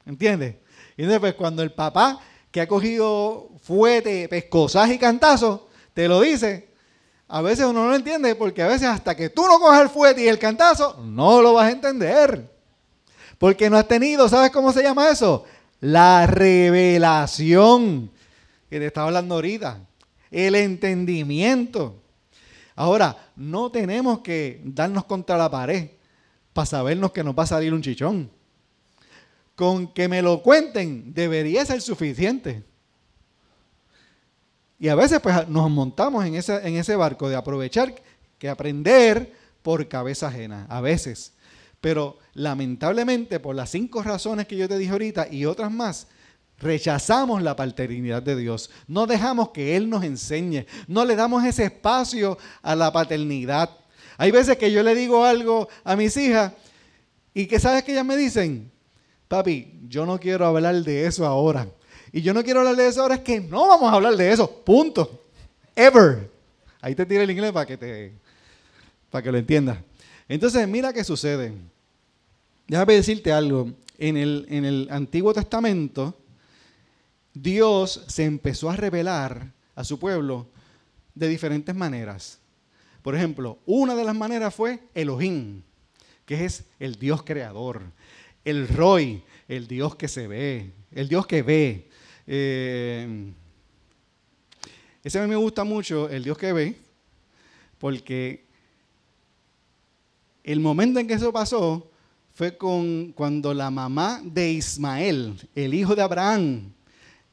[0.04, 0.56] ¿Entiendes?
[0.96, 2.20] Y pues, cuando el papá
[2.50, 6.68] que ha cogido fuete, pescosaje y cantazo, te lo dice,
[7.28, 9.88] a veces uno no lo entiende porque a veces hasta que tú no cojas el
[9.88, 12.57] fuete y el cantazo, no lo vas a entender.
[13.38, 15.44] Porque no has tenido, ¿sabes cómo se llama eso?
[15.80, 18.10] La revelación
[18.68, 19.80] que te estaba hablando ahorita.
[20.30, 22.02] El entendimiento.
[22.74, 25.88] Ahora, no tenemos que darnos contra la pared
[26.52, 28.30] para sabernos que nos va a salir un chichón.
[29.54, 32.62] Con que me lo cuenten debería ser suficiente.
[34.78, 37.94] Y a veces pues nos montamos en ese, en ese barco de aprovechar
[38.38, 40.66] que aprender por cabeza ajena.
[40.68, 41.32] A veces.
[41.80, 46.08] Pero lamentablemente, por las cinco razones que yo te dije ahorita y otras más,
[46.58, 48.70] rechazamos la paternidad de Dios.
[48.86, 50.66] No dejamos que Él nos enseñe.
[50.86, 53.70] No le damos ese espacio a la paternidad.
[54.16, 56.52] Hay veces que yo le digo algo a mis hijas
[57.32, 58.70] y que sabes que ellas me dicen,
[59.28, 61.68] papi, yo no quiero hablar de eso ahora.
[62.12, 64.32] Y yo no quiero hablar de eso ahora, es que no vamos a hablar de
[64.32, 64.50] eso.
[64.64, 65.26] Punto.
[65.76, 66.30] Ever.
[66.80, 68.12] Ahí te tira el inglés para que te
[69.10, 69.78] para que lo entiendas.
[70.28, 71.52] Entonces, mira qué sucede.
[72.66, 73.72] Déjame decirte algo.
[74.00, 76.16] En el, en el Antiguo Testamento,
[77.34, 80.46] Dios se empezó a revelar a su pueblo
[81.14, 82.38] de diferentes maneras.
[83.02, 85.62] Por ejemplo, una de las maneras fue Elohim,
[86.26, 87.82] que es el Dios creador.
[88.44, 91.88] El Roy, el Dios que se ve, el Dios que ve.
[92.26, 93.32] Eh,
[95.02, 96.76] ese a mí me gusta mucho, el Dios que ve,
[97.78, 98.47] porque
[100.48, 101.90] el momento en que eso pasó
[102.32, 106.72] fue con, cuando la mamá de Ismael, el hijo de Abraham,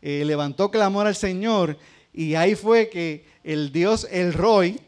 [0.02, 1.78] eh, levantó clamor al Señor
[2.12, 4.82] y ahí fue que el Dios, el Roy,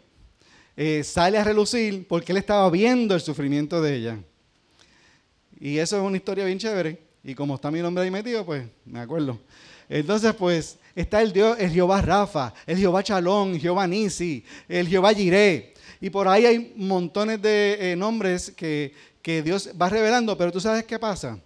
[0.75, 4.19] eh, sale a relucir porque él estaba viendo el sufrimiento de ella.
[5.57, 6.99] Y eso es una historia bien chévere.
[7.23, 9.39] Y como está mi nombre ahí metido, pues me acuerdo.
[9.87, 15.13] Entonces, pues está el Dios, el Jehová Rafa, el Jehová Chalón, Jehová Nisi, el Jehová
[15.13, 20.51] Jiré, y por ahí hay montones de eh, nombres que, que Dios va revelando, pero
[20.51, 21.39] tú sabes qué pasa.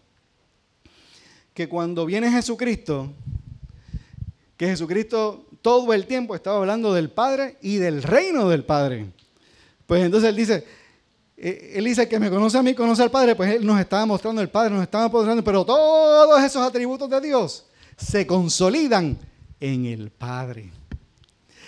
[1.54, 3.12] Que cuando viene Jesucristo,
[4.58, 9.08] que Jesucristo todo el tiempo estaba hablando del Padre y del reino del Padre.
[9.86, 10.66] Pues entonces él dice,
[11.38, 14.06] eh, él dice que me conoce a mí, conoce al Padre, pues él nos estaba
[14.06, 17.66] mostrando el Padre, nos estaba mostrando, pero todos esos atributos de Dios
[17.98, 19.18] se consolidan
[19.60, 20.72] en el Padre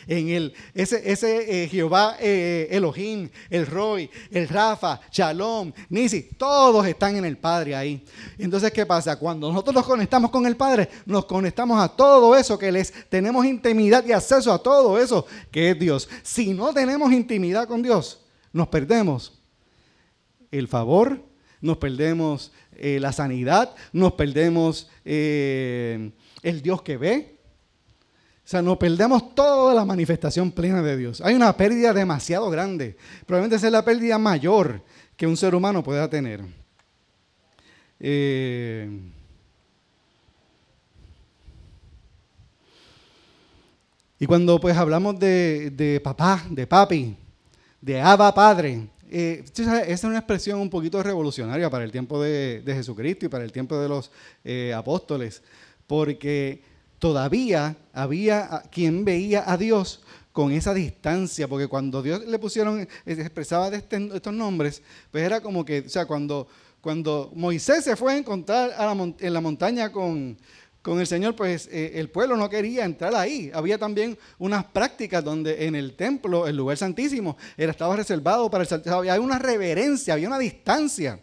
[0.08, 6.86] en el, ese, ese eh, Jehová eh, Elohim, el Roy, el Rafa, Shalom, Nisi, todos
[6.88, 8.04] están en el Padre ahí.
[8.38, 9.18] Entonces, ¿qué pasa?
[9.18, 13.46] Cuando nosotros nos conectamos con el Padre, nos conectamos a todo eso que les tenemos
[13.46, 16.10] intimidad y acceso a todo eso que es Dios.
[16.22, 18.20] Si no tenemos intimidad con Dios,
[18.52, 19.42] nos perdemos
[20.52, 21.24] el favor,
[21.62, 27.33] nos perdemos eh, la sanidad, nos perdemos el Dios que ve,
[28.46, 31.22] o sea, nos perdemos toda la manifestación plena de Dios.
[31.22, 32.98] Hay una pérdida demasiado grande.
[33.26, 34.82] Probablemente esa es la pérdida mayor
[35.16, 36.42] que un ser humano pueda tener.
[38.02, 39.00] Eh,
[44.20, 47.16] y cuando pues hablamos de, papá, de papi,
[47.80, 52.62] de Abba Padre, eh, esa es una expresión un poquito revolucionaria para el tiempo de,
[52.66, 54.12] Jesucristo y para el tiempo de los
[54.44, 55.42] eh, apóstoles,
[55.88, 56.73] porque
[57.04, 62.88] todavía había quien veía a Dios con esa distancia, porque cuando Dios le pusieron, eh,
[63.06, 66.48] expresaba de este, estos nombres, pues era como que, o sea, cuando,
[66.80, 68.72] cuando Moisés se fue a encontrar
[69.20, 70.38] en la montaña con,
[70.82, 73.52] con el Señor, pues eh, el pueblo no quería entrar ahí.
[73.54, 78.64] Había también unas prácticas donde en el templo, el lugar santísimo, era, estaba reservado para
[78.64, 78.90] el.
[78.90, 81.20] Había una reverencia, había una distancia.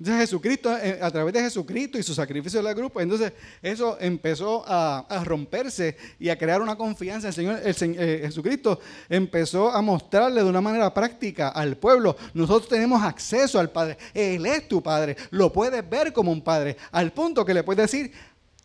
[0.00, 3.98] Entonces Jesucristo, eh, a través de Jesucristo y su sacrificio de la grupo, entonces eso
[4.00, 7.28] empezó a, romperse y a crear una confianza.
[7.28, 12.70] El Señor, el, eh, Jesucristo empezó a mostrarle de una manera práctica al pueblo, nosotros
[12.70, 17.12] tenemos acceso al Padre, Él es tu Padre, lo puedes ver como un Padre, al
[17.12, 18.10] punto que le puedes decir,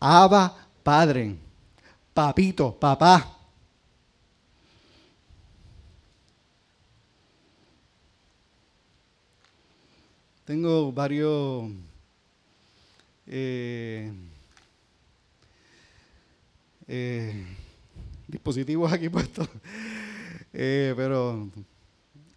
[0.00, 1.36] Abba Padre,
[2.14, 3.35] papito, papá.
[10.46, 11.72] Tengo varios
[13.26, 14.12] eh,
[16.86, 17.44] eh,
[18.28, 19.48] dispositivos aquí puestos,
[20.52, 21.50] eh, pero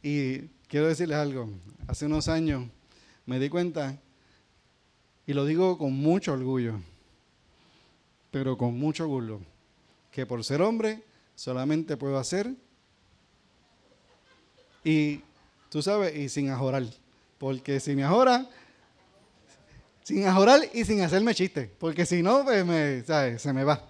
[0.02, 1.52] y quiero decirles algo.
[1.86, 2.68] Hace unos años
[3.28, 4.02] me di cuenta
[5.28, 6.80] y lo digo con mucho orgullo,
[8.32, 9.40] pero con mucho orgullo,
[10.12, 11.04] que por ser hombre
[11.36, 12.56] solamente puedo hacer
[14.84, 15.22] y
[15.70, 16.86] tú sabes y sin ajorar.
[17.40, 18.48] Porque si me ajora,
[20.04, 21.72] sin ajorar y sin hacerme chiste.
[21.80, 22.64] Porque si no, pues
[23.42, 23.84] se me va.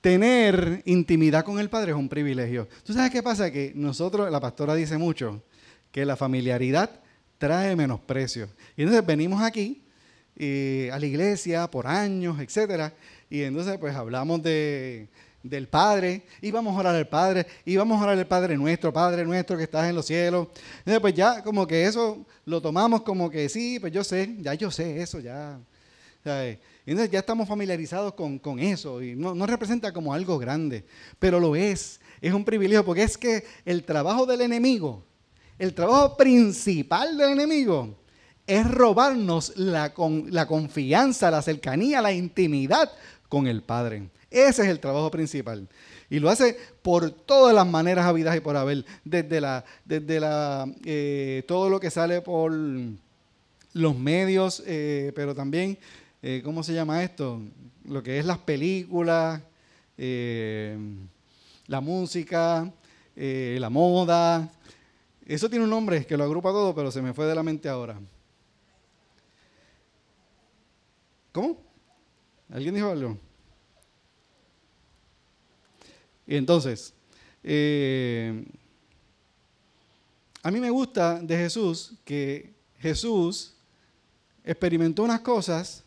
[0.00, 2.68] Tener intimidad con el Padre es un privilegio.
[2.84, 3.50] ¿Tú sabes qué pasa?
[3.50, 5.42] Que nosotros, la pastora dice mucho,
[5.92, 7.00] que la familiaridad
[7.38, 8.48] trae menosprecio.
[8.76, 9.82] Y entonces venimos aquí
[10.36, 12.94] eh, a la iglesia por años, etcétera,
[13.28, 15.08] y entonces pues hablamos de,
[15.42, 18.92] del Padre, y vamos a orar al Padre, y vamos a orar al Padre nuestro,
[18.92, 20.48] Padre nuestro que estás en los cielos.
[20.78, 24.54] Entonces, pues ya como que eso lo tomamos como que sí, pues yo sé, ya
[24.54, 25.58] yo sé eso, ya.
[26.24, 30.84] Entonces ya estamos familiarizados con, eso, y no, no representa como algo grande,
[31.18, 35.04] pero lo es, es un privilegio, porque es que el trabajo del enemigo,
[35.58, 37.96] el trabajo principal del enemigo,
[38.46, 39.92] es robarnos la,
[40.26, 42.90] la confianza, la cercanía, la intimidad
[43.28, 44.08] con el Padre.
[44.32, 45.68] Ese es el trabajo principal.
[46.08, 50.66] Y lo hace por todas las maneras habidas y por haber, desde, la, desde la,
[50.84, 52.52] eh, todo lo que sale por
[53.74, 55.78] los medios, eh, pero también,
[56.22, 57.42] eh, ¿cómo se llama esto?
[57.84, 59.42] Lo que es las películas,
[59.96, 62.72] la música,
[63.14, 64.50] la moda.
[65.26, 67.68] Eso tiene un nombre que lo agrupa todo, pero se me fue de la mente
[67.68, 67.98] ahora.
[71.32, 71.56] ¿Cómo?
[72.50, 73.16] ¿Alguien dijo algo?
[76.21, 76.94] Y entonces,
[77.42, 78.44] eh,
[80.42, 83.54] a mí me gusta de Jesús que Jesús
[84.44, 85.84] experimentó unas cosas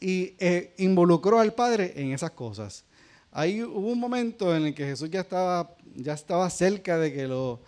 [0.00, 2.84] y eh, involucró al Padre en esas cosas.
[3.30, 7.26] Ahí hubo un momento en el que Jesús ya estaba, ya estaba cerca de que
[7.26, 7.60] lo,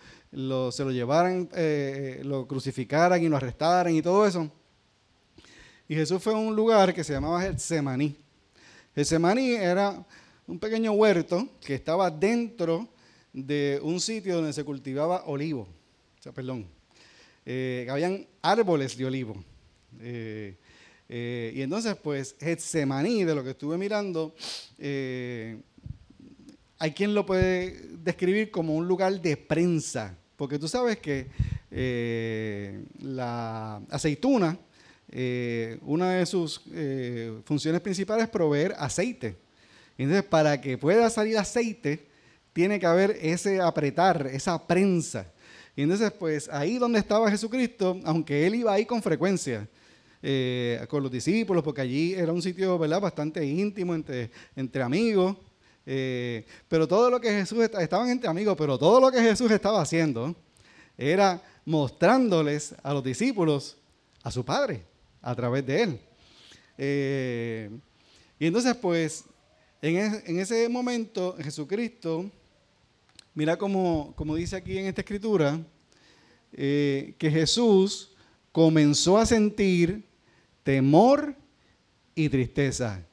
[0.71, 4.49] se lo llevaran, eh, lo crucificaran y lo arrestaran y todo eso.
[5.87, 8.15] Y Jesús fue a un lugar que se llamaba Getsemaní.
[8.95, 10.03] Getsemaní era
[10.51, 12.89] un pequeño huerto que estaba dentro
[13.31, 15.61] de un sitio donde se cultivaba olivo.
[15.61, 16.67] O sea, perdón.
[17.45, 19.41] Eh, habían árboles de olivo.
[20.01, 20.57] Eh,
[21.07, 24.35] eh, y entonces, pues, Getsemaní, de lo que estuve mirando,
[26.77, 30.17] hay quien lo puede describir como un lugar de prensa.
[30.35, 31.27] Porque tú sabes que
[32.99, 34.59] la aceituna,
[35.83, 36.61] una de sus
[37.45, 39.37] funciones principales es proveer aceite.
[39.97, 42.07] Entonces, para que pueda salir aceite,
[42.53, 45.31] tiene que haber ese apretar, esa prensa.
[45.75, 49.67] Y entonces, pues ahí donde estaba Jesucristo, aunque él iba ahí con frecuencia,
[50.21, 53.01] eh, con los discípulos, porque allí era un sitio ¿verdad?
[53.01, 55.37] bastante íntimo entre, entre amigos.
[55.85, 59.81] Eh, pero todo lo que Jesús, estaban entre amigos, pero todo lo que Jesús estaba
[59.81, 60.35] haciendo
[60.97, 63.77] era mostrándoles a los discípulos
[64.23, 64.83] a su Padre
[65.21, 65.99] a través de él.
[66.77, 67.69] Eh,
[68.37, 69.23] y entonces, pues,
[69.81, 72.29] en, ese momento, Jesucristo,
[73.33, 75.59] mira como, dice aquí en esta escritura,
[76.53, 78.11] eh, que Jesús
[78.51, 80.05] comenzó a sentir
[80.63, 81.35] temor
[82.13, 83.03] y tristeza.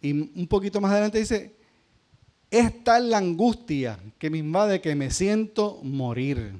[0.00, 1.56] Y un poquito más adelante dice,
[2.50, 6.52] esta es la angustia que me invade, que me siento morir.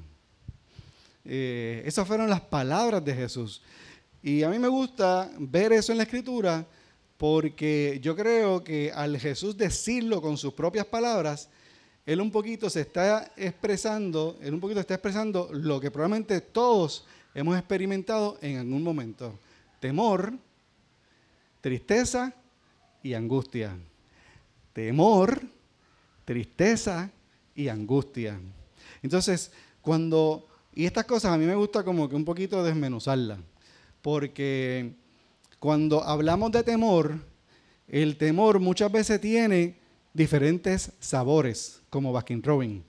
[1.23, 3.61] Eh, esas fueron las palabras de Jesús.
[4.21, 6.65] Y a mí me gusta ver eso en la escritura
[7.17, 11.49] porque yo creo que al Jesús decirlo con sus propias palabras,
[12.05, 17.05] él un poquito se está expresando, él un poquito está expresando lo que probablemente todos
[17.33, 19.37] hemos experimentado en algún momento.
[19.79, 20.33] Temor,
[21.59, 22.33] tristeza
[23.03, 23.77] y angustia.
[24.73, 25.41] Temor,
[26.23, 27.11] tristeza
[27.55, 28.39] y angustia.
[29.01, 29.51] Entonces,
[29.81, 33.39] cuando, y estas cosas a mí me gusta como que un poquito desmenuzarlas,
[34.01, 34.93] porque
[35.59, 37.19] cuando hablamos de temor,
[37.87, 39.77] el temor muchas veces tiene
[40.13, 42.83] diferentes sabores, como Baskin Robin.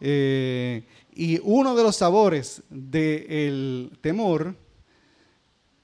[0.00, 4.54] Eh, y uno de los sabores del temor,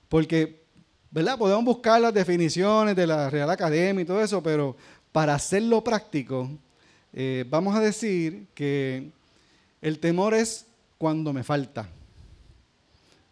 [0.09, 0.62] porque,
[1.11, 1.38] ¿verdad?
[1.38, 4.76] Podemos buscar las definiciones de la Real Academia y todo eso, pero
[5.12, 6.49] para hacerlo práctico,
[7.12, 9.11] eh, vamos a decir que
[9.80, 10.66] el temor es
[10.99, 11.88] cuando me falta,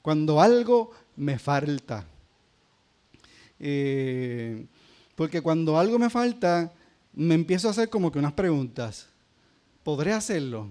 [0.02, 2.06] cuando algo me falta.
[3.60, 4.66] Eh,
[5.14, 6.72] porque cuando algo me falta,
[7.12, 9.08] me empiezo a hacer como que unas preguntas.
[9.82, 10.68] ¿Podré hacerlo?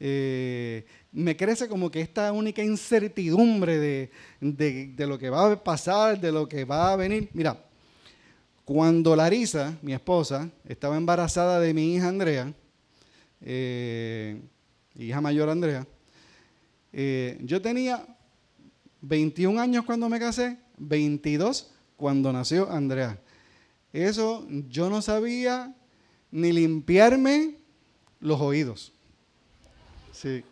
[0.00, 4.10] Eh, me crece como que esta única incertidumbre de,
[4.40, 7.28] de, lo que va a pasar, de lo que va a venir.
[7.32, 7.64] Mira,
[8.64, 12.52] cuando Larisa, mi esposa, estaba embarazada de mi hija Andrea,
[13.42, 14.40] eh,
[14.96, 15.86] hija mayor Andrea,
[17.40, 18.04] yo tenía
[19.02, 20.56] 21 años cuando me casé,
[20.88, 23.18] 22 cuando nació Andrea.
[23.92, 25.74] Eso yo no sabía
[26.30, 27.56] ni limpiarme
[28.20, 28.92] los oídos.
[30.12, 30.44] Sí.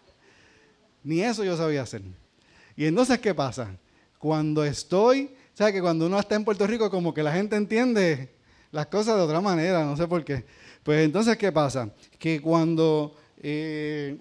[1.03, 2.03] Ni eso yo sabía hacer.
[2.77, 3.77] Y entonces, ¿qué pasa?
[4.19, 8.35] Cuando estoy, ¿sabes que cuando uno está en Puerto Rico, como que la gente entiende
[8.71, 10.45] las cosas de otra manera, no sé por qué.
[10.83, 11.91] Pues entonces, ¿qué pasa?
[12.19, 14.19] Que cuando eh,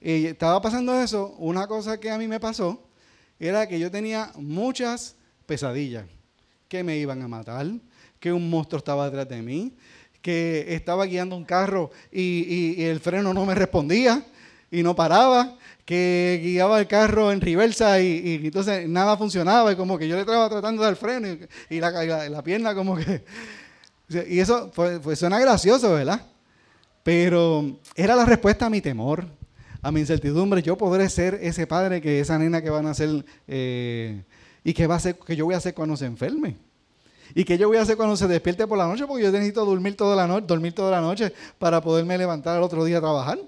[0.00, 2.82] eh, estaba pasando eso, una cosa que a mí me pasó
[3.38, 5.16] era que yo tenía muchas
[5.46, 6.04] pesadillas,
[6.68, 7.66] que me iban a matar,
[8.18, 9.74] que un monstruo estaba detrás de mí,
[10.22, 14.24] que estaba guiando un carro y, el freno no me respondía
[14.70, 19.98] y no paraba, que guiaba el carro en reversa y, entonces nada funcionaba y como
[19.98, 21.28] que yo le estaba tratando de dar freno
[21.68, 23.24] y, la, pierna como que...
[24.28, 24.70] Y eso
[25.14, 26.20] suena gracioso, ¿verdad?
[27.02, 29.26] Pero era la respuesta a mi temor,
[29.80, 30.62] a mi incertidumbre.
[30.62, 34.22] Yo podré ser ese padre que esa nena que van a ser eh,
[34.64, 36.56] y que, va a ser, que yo voy a hacer cuando se enferme.
[37.34, 39.06] ¿Y qué yo voy a hacer cuando se despierte por la noche?
[39.06, 42.62] Porque yo necesito dormir toda la noche, dormir toda la noche para poderme levantar al
[42.62, 43.38] otro día a trabajar.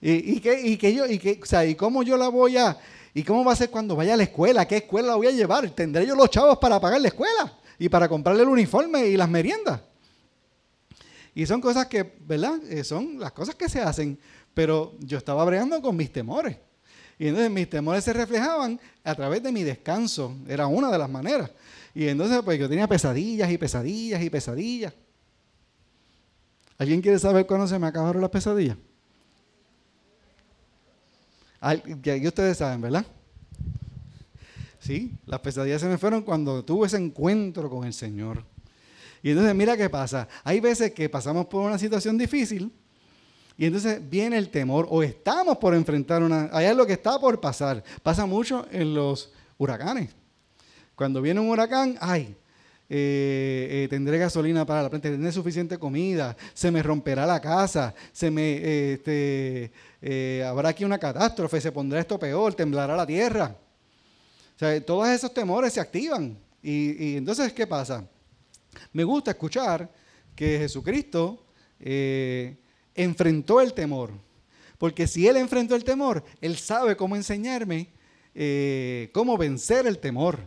[0.00, 2.78] ¿Y, qué, y qué yo, y qué, o sea, ¿y cómo yo la voy a,
[3.12, 4.66] y cómo va a ser cuando vaya a la escuela?
[4.66, 5.68] ¿Qué escuela la voy a llevar?
[5.70, 7.52] ¿Tendré yo los chavos para pagar la escuela?
[7.78, 9.80] Y para comprarle el uniforme y las meriendas.
[11.34, 12.58] Y son cosas que, ¿verdad?
[12.68, 14.18] Eh, son las cosas que se hacen.
[14.54, 16.56] Pero yo estaba bregando con mis temores.
[17.18, 20.36] Y entonces mis temores se reflejaban a través de mi descanso.
[20.48, 21.50] Era una de las maneras.
[21.94, 24.92] Y entonces, pues yo tenía pesadillas y pesadillas y pesadillas.
[26.76, 28.76] ¿Alguien quiere saber cuándo se me acabaron las pesadillas?
[32.02, 33.06] Ya ustedes saben, ¿verdad?
[34.78, 38.44] Sí, las pesadillas se me fueron cuando tuve ese encuentro con el Señor.
[39.22, 40.28] Y entonces mira qué pasa.
[40.44, 42.70] Hay veces que pasamos por una situación difícil
[43.58, 46.50] y entonces viene el temor o estamos por enfrentar una...
[46.52, 47.82] Hay algo que está por pasar.
[48.02, 50.10] Pasa mucho en los huracanes.
[50.94, 52.36] Cuando viene un huracán, ay,
[52.88, 57.94] eh, eh, tendré gasolina para la planta, tendré suficiente comida, se me romperá la casa,
[58.12, 63.56] se me, este, eh, habrá aquí una catástrofe, se pondrá esto peor, temblará la tierra.
[64.54, 66.38] O sea, todos esos temores se activan.
[66.62, 68.06] Y, y entonces, ¿qué pasa?
[68.92, 69.90] Me gusta escuchar
[70.34, 71.44] que Jesucristo
[72.96, 74.10] enfrentó el temor.
[74.78, 77.88] Porque si Él enfrentó el temor, Él sabe cómo enseñarme
[79.12, 80.40] cómo vencer el temor.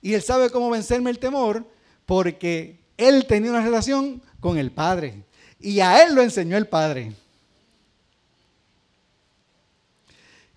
[0.00, 1.64] Y él sabe cómo vencerme el temor
[2.06, 5.24] porque él tenía una relación con el Padre.
[5.60, 7.12] Y a él lo enseñó el Padre.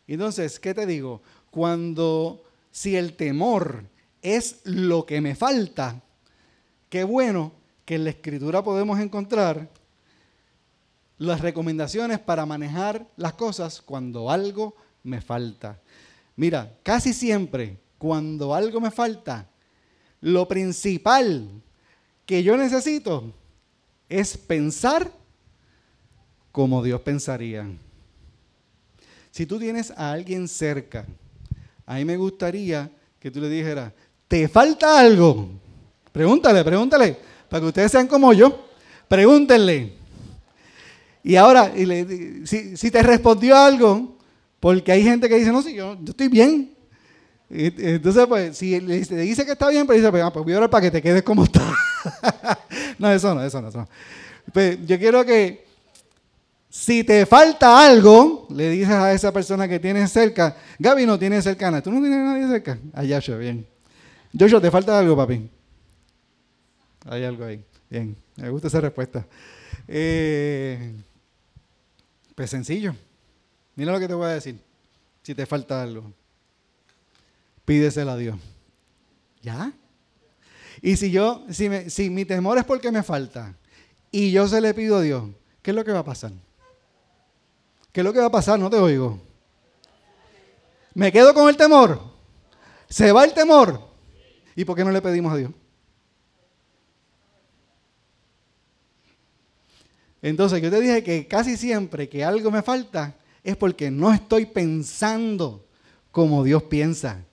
[0.07, 1.21] Entonces, ¿qué te digo?
[1.51, 3.83] Cuando, si el temor
[4.23, 6.01] es lo que me falta,
[6.89, 7.53] qué bueno
[7.85, 9.69] que en la escritura podemos encontrar
[11.17, 15.79] las recomendaciones para manejar las cosas cuando algo me falta.
[16.35, 19.47] Mira, casi siempre cuando algo me falta,
[20.21, 21.47] lo principal
[22.25, 23.33] que yo necesito
[24.09, 25.11] es pensar
[26.51, 27.67] como Dios pensaría.
[29.31, 31.05] Si tú tienes a alguien cerca,
[31.85, 32.89] a mí me gustaría
[33.19, 33.91] que tú le dijeras,
[34.27, 35.49] ¿te falta algo?
[36.11, 37.17] Pregúntale, pregúntale,
[37.49, 38.67] para que ustedes sean como yo.
[39.07, 40.04] Pregúntenle.
[41.27, 41.73] Y ahora,
[42.45, 44.15] si, te respondió algo,
[44.59, 46.69] porque hay gente que dice, no, sí, yo estoy bien,
[47.49, 50.69] entonces, pues, si le dice que está bien, pues dice, pues, ah, pues voy a
[50.69, 51.63] para que te quedes como está.
[52.99, 53.87] no, eso no, eso no, eso no.
[54.53, 55.65] Pues yo quiero que
[56.69, 61.41] si te falta algo, le dices a esa persona que tienes cerca, Gaby no tiene
[61.41, 62.77] cercana, ¿tú no tienes nadie cerca?
[62.93, 63.65] Allá, ah, bien.
[64.39, 65.49] Joshua, ¿te falta algo, papi?
[67.09, 67.65] Hay algo ahí.
[67.89, 69.25] Bien, me gusta esa respuesta.
[69.87, 70.93] Eh,
[72.35, 72.95] pues sencillo.
[73.75, 74.59] Mira lo que te voy a decir.
[75.23, 76.13] Si te falta algo
[77.65, 78.37] pídesela a Dios.
[79.41, 79.73] ¿Ya?
[80.81, 83.55] Y si yo, si, si mi temor es porque me falta
[84.11, 85.23] y yo se le pido a Dios,
[85.61, 86.31] ¿qué es lo que va a pasar?
[87.91, 88.59] ¿Qué es lo que va a pasar?
[88.59, 89.19] No te oigo.
[90.93, 91.99] ¿Me quedo con el temor?
[92.87, 93.81] ¿Se va el temor?
[94.55, 95.51] ¿Y por qué no le pedimos a Dios?
[100.25, 103.13] Entonces yo te dije que casi siempre que algo me falta
[103.43, 105.67] es porque no estoy pensando
[106.09, 107.23] como Dios piensa.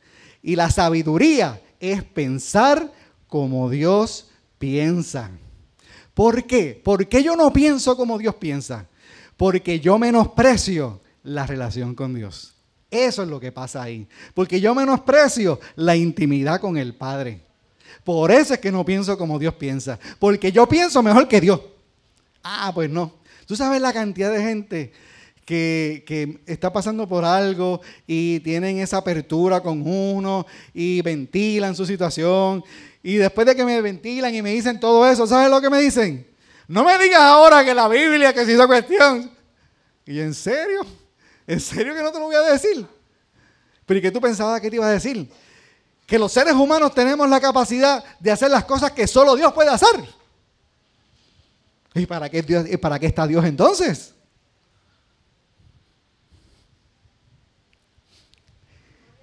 [0.43, 2.93] Y la sabiduría es pensar
[3.28, 4.28] como Dios
[4.59, 5.30] piensa.
[6.12, 6.78] ¿Por qué?
[6.84, 8.86] ¿Por qué yo no pienso como Dios piensa?
[9.38, 12.53] Porque yo menosprecio la relación con Dios.
[12.90, 14.07] Eso es lo que pasa ahí.
[14.34, 17.40] Porque yo menosprecio la intimidad con el Padre.
[18.05, 19.99] Por eso es que no pienso como Dios piensa.
[20.18, 21.59] Porque yo pienso mejor que Dios.
[22.43, 23.14] Ah, pues no.
[23.47, 24.93] Tú sabes la cantidad de gente
[25.45, 32.64] que, está pasando por algo y tienen esa apertura con uno y ventilan su situación.
[33.03, 35.80] Y después de que me ventilan y me dicen todo eso, ¿sabes lo que me
[35.80, 36.26] dicen?
[36.68, 39.30] No me digas ahora que la Biblia, que se hizo cuestión.
[40.07, 40.86] ¿Y en serio?
[41.47, 42.86] ¿En serio que no te lo voy a decir?
[43.84, 45.28] ¿Pero y qué tú pensabas que te iba a decir?
[46.07, 49.70] Que los seres humanos tenemos la capacidad de hacer las cosas que solo Dios puede
[49.70, 50.22] hacer.
[51.95, 54.14] ¿Y para qué, Dios, para qué está Dios entonces?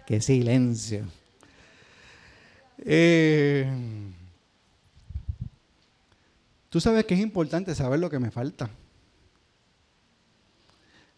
[0.06, 1.06] Qué silencio.
[2.80, 3.68] Eh,
[6.70, 8.70] Tú sabes que es importante saber lo que me falta.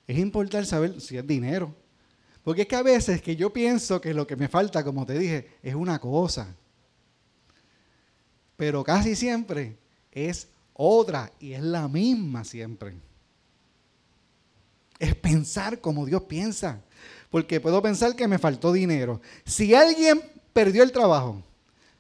[0.08, 1.76] Es importante saber si es dinero.
[2.43, 5.20] Porque es que a veces que yo pienso que lo que me falta, como te
[5.20, 6.56] dije, es una cosa.
[8.56, 9.76] Pero casi siempre
[10.12, 12.96] es otra y es la misma siempre.
[15.00, 16.82] Es pensar como Dios piensa.
[17.30, 19.22] Porque puedo pensar que me faltó dinero.
[19.46, 20.22] Si alguien
[20.54, 21.42] perdió el trabajo,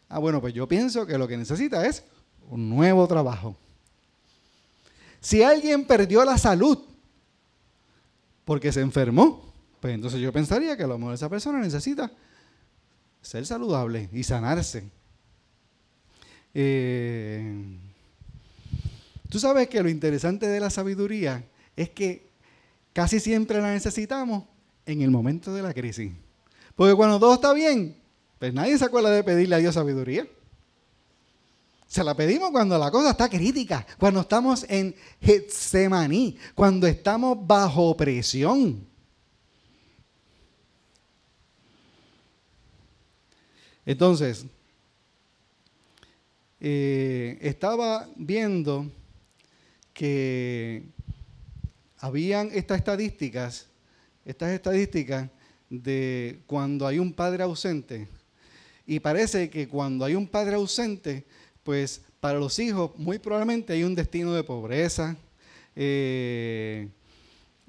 [0.09, 2.03] ah, bueno, pues yo pienso que lo que necesita es
[2.49, 3.55] un nuevo trabajo.
[5.21, 6.79] Si alguien perdió la salud
[8.43, 12.11] porque se enfermó, pues entonces yo pensaría que a lo mejor esa persona necesita
[13.21, 14.89] ser saludable y sanarse.
[16.53, 17.77] Eh,
[19.31, 21.41] Tú sabes que lo interesante de la sabiduría
[21.77, 22.27] es que
[22.91, 24.43] casi siempre la necesitamos
[24.85, 26.11] en el momento de la crisis.
[26.75, 27.95] Porque cuando todo está bien,
[28.39, 30.27] pues nadie se acuerda de pedirle a Dios sabiduría.
[31.87, 37.95] Se la pedimos cuando la cosa está crítica, cuando estamos en Getsemaní, cuando estamos bajo
[37.95, 38.85] presión.
[43.85, 44.45] Entonces,
[46.59, 48.91] eh, estaba viendo
[50.01, 50.81] que
[51.99, 53.67] habían estas estadísticas,
[54.25, 55.29] estas estadísticas
[55.69, 58.07] de cuando hay un padre ausente.
[58.87, 61.23] Y parece que cuando hay un padre ausente,
[61.61, 65.15] pues para los hijos muy probablemente hay un destino de pobreza.
[65.75, 66.87] Eh,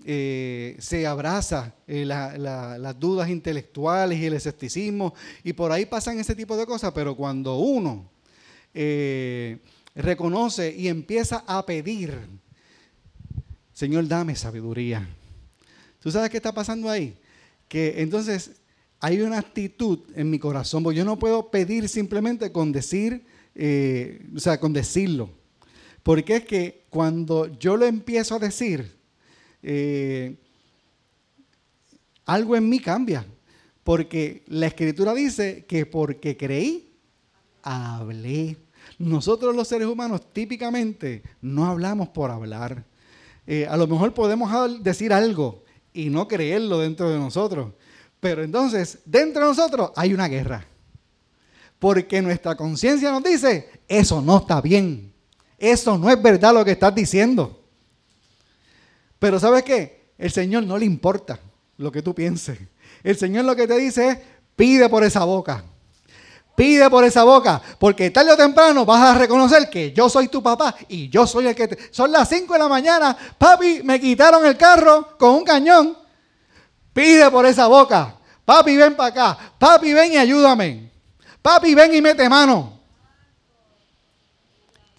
[0.07, 5.13] eh, se abraza eh, las dudas intelectuales y el escepticismo
[5.45, 8.09] y por ahí pasan ese tipo de cosas, pero cuando uno
[9.95, 12.19] reconoce y empieza a pedir,
[13.73, 15.09] Señor, dame sabiduría.
[16.01, 17.17] ¿Tú sabes qué está pasando ahí?
[17.69, 18.53] Que entonces
[19.01, 23.25] hay una actitud en mi corazón, porque yo no puedo pedir simplemente con decir,
[23.55, 25.31] eh, o sea, con decirlo.
[26.03, 28.97] Porque es que cuando yo lo empiezo a decir,
[29.63, 30.37] eh,
[32.27, 33.27] algo en mí cambia.
[33.85, 36.93] Porque la escritura dice que porque creí,
[37.63, 38.57] hablé.
[38.99, 42.85] Nosotros los seres humanos típicamente no hablamos por hablar.
[43.47, 47.73] Eh, a lo mejor podemos decir algo y no creerlo dentro de nosotros.
[48.21, 50.65] Pero entonces, dentro de nosotros hay una guerra.
[51.79, 55.13] Porque nuestra conciencia nos dice, eso no está bien.
[55.59, 57.65] Eso no es verdad lo que estás diciendo.
[59.19, 60.13] Pero ¿sabes qué?
[60.19, 61.41] El Señor no le importa
[61.79, 62.59] lo que tú pienses.
[63.03, 64.19] El Señor lo que te dice es,
[64.55, 65.65] pide por esa boca.
[66.55, 70.43] Pide por esa boca, porque tarde o temprano vas a reconocer que yo soy tu
[70.43, 71.79] papá y yo soy el que te...
[71.91, 75.97] Son las 5 de la mañana, papi, me quitaron el carro con un cañón.
[76.93, 78.17] Pide por esa boca.
[78.45, 79.39] Papi, ven para acá.
[79.59, 80.91] Papi, ven y ayúdame.
[81.41, 82.81] Papi, ven y mete mano.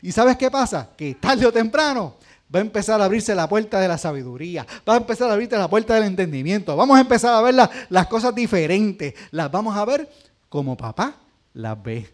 [0.02, 0.90] ¿Y sabes qué pasa?
[0.98, 2.16] Que tarde o temprano
[2.54, 5.58] va a empezar a abrirse la puerta de la sabiduría, va a empezar a abrirse
[5.58, 7.56] la puerta del entendimiento, vamos a empezar a ver
[7.90, 10.08] las cosas diferentes, las vamos a ver
[10.50, 11.23] como papá
[11.54, 12.14] la ve.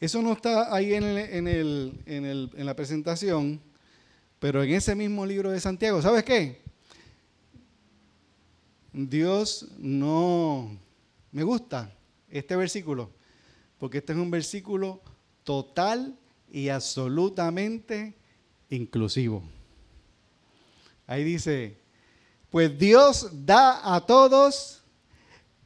[0.00, 1.46] Eso no está ahí en, el, en,
[2.26, 3.60] el, en, la presentación,
[4.40, 6.60] Pero en ese mismo libro de Santiago, ¿sabes qué?
[8.92, 10.76] Dios no
[11.30, 11.96] me gusta
[12.28, 13.10] este versículo,
[13.78, 15.00] porque este es un versículo
[15.44, 16.18] total
[16.50, 18.16] y absolutamente
[18.70, 19.44] inclusivo.
[21.12, 21.76] Ahí dice,
[22.48, 24.80] pues Dios da a todos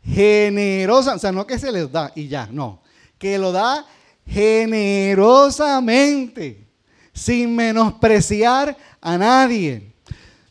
[0.03, 2.83] generosa, o sea, no que se les da y ya, no,
[3.17, 3.87] que lo da
[4.27, 6.67] generosamente,
[7.13, 9.93] sin menospreciar a nadie.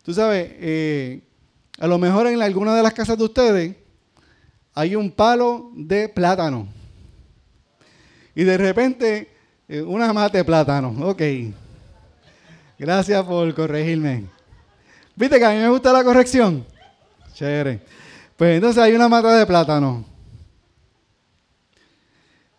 [0.02, 1.28] Tú sabes, eh,
[1.78, 3.76] a lo mejor en alguna de las casas de ustedes
[4.74, 6.70] hay un palo de plátano.
[8.34, 9.30] Y de repente,
[9.68, 10.96] eh, una mata de plátano.
[11.06, 11.22] Ok.
[12.80, 14.35] Gracias por corregirme.
[15.16, 16.66] ¿Viste que a mí me gusta la corrección?
[17.34, 17.82] Chévere.
[18.36, 20.04] Pues entonces hay una mata de plátano.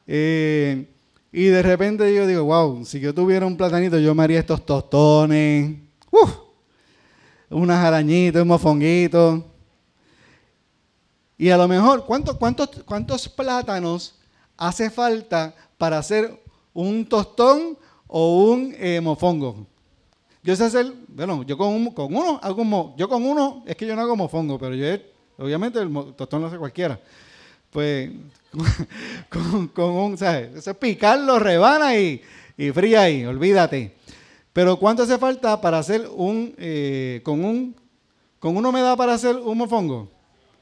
[0.07, 0.89] Eh,
[1.33, 4.65] y de repente yo digo, wow, si yo tuviera un platanito, yo me haría estos
[4.65, 5.77] tostones.
[6.11, 6.31] Uf,
[7.51, 9.45] unas arañitas, un mofonguito.
[11.37, 14.19] Y a lo mejor, ¿cuántos, cuántos, cuántos plátanos
[14.57, 16.43] hace falta para hacer
[16.73, 17.77] un tostón
[18.07, 19.67] o un eh, mofongo?
[20.47, 23.97] Yo sé hacer, bueno, yo con, con uno hago yo con uno, es que yo
[23.97, 24.87] no hago mofongo, pero yo,
[25.39, 27.01] obviamente el tostón lo hace cualquiera.
[27.69, 28.13] Pues,
[29.75, 30.55] con, un, ¿sabes?
[30.55, 32.23] Eso es picarlo, rebana y,
[32.57, 33.97] y fría ahí, olvídate.
[34.53, 37.75] Pero ¿cuánto hace falta para hacer un, eh, con un,
[38.39, 40.09] con uno me da para hacer un mofongo?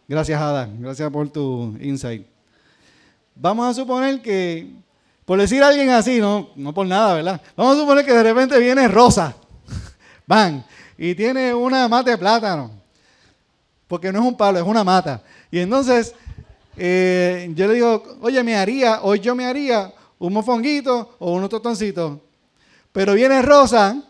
[0.08, 0.78] Gracias, Adán.
[0.80, 2.26] Gracias por tu insight.
[3.34, 4.66] Vamos a suponer que,
[5.26, 7.42] por decir a alguien así, no, no por nada, ¿verdad?
[7.54, 9.36] Vamos a suponer que de repente viene Rosa,
[10.26, 10.64] van,
[10.96, 12.70] y tiene una mata de plátano,
[13.86, 15.22] porque no es un palo, es una mata.
[15.50, 16.14] Y entonces
[16.76, 21.48] eh, yo le digo, oye, me haría, hoy yo me haría un mofonguito o unos
[21.48, 22.18] tostoncitos.
[22.92, 24.02] Pero viene Rosa,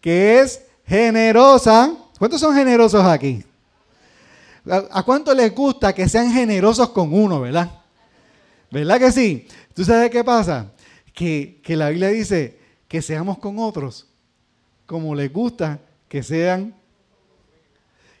[0.00, 1.94] que es generosa.
[2.18, 3.44] ¿Cuántos son generosos aquí?
[4.68, 7.70] ¿A, cuánto les gusta que sean generosos con uno, verdad?
[8.70, 9.46] ¿Verdad que sí?
[9.72, 10.70] ¿Tú sabes qué pasa?
[11.14, 14.07] Que, que la Biblia dice que seamos con otros
[14.88, 15.78] como les gusta
[16.08, 16.74] que sean.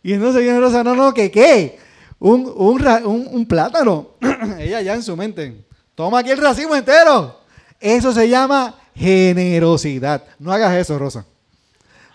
[0.02, 1.78] Y entonces viene Rosa, no, no, que qué?
[2.18, 4.10] Un, plátano.
[4.58, 5.64] Ella ya en su mente.
[5.94, 7.40] Toma aquí el racimo entero.
[7.80, 10.22] Eso se llama generosidad.
[10.38, 11.24] No hagas eso, Rosa.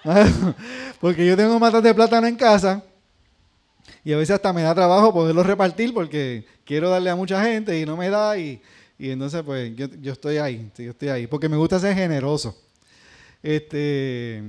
[1.02, 2.84] Porque yo tengo matas de plátano en casa
[4.04, 7.80] y a veces hasta me da trabajo poderlo repartir porque quiero darle a mucha gente
[7.80, 8.62] y no me da y,
[9.00, 12.56] entonces pues yo, estoy ahí, yo estoy ahí, porque me gusta ser generoso.
[13.44, 14.42] Este,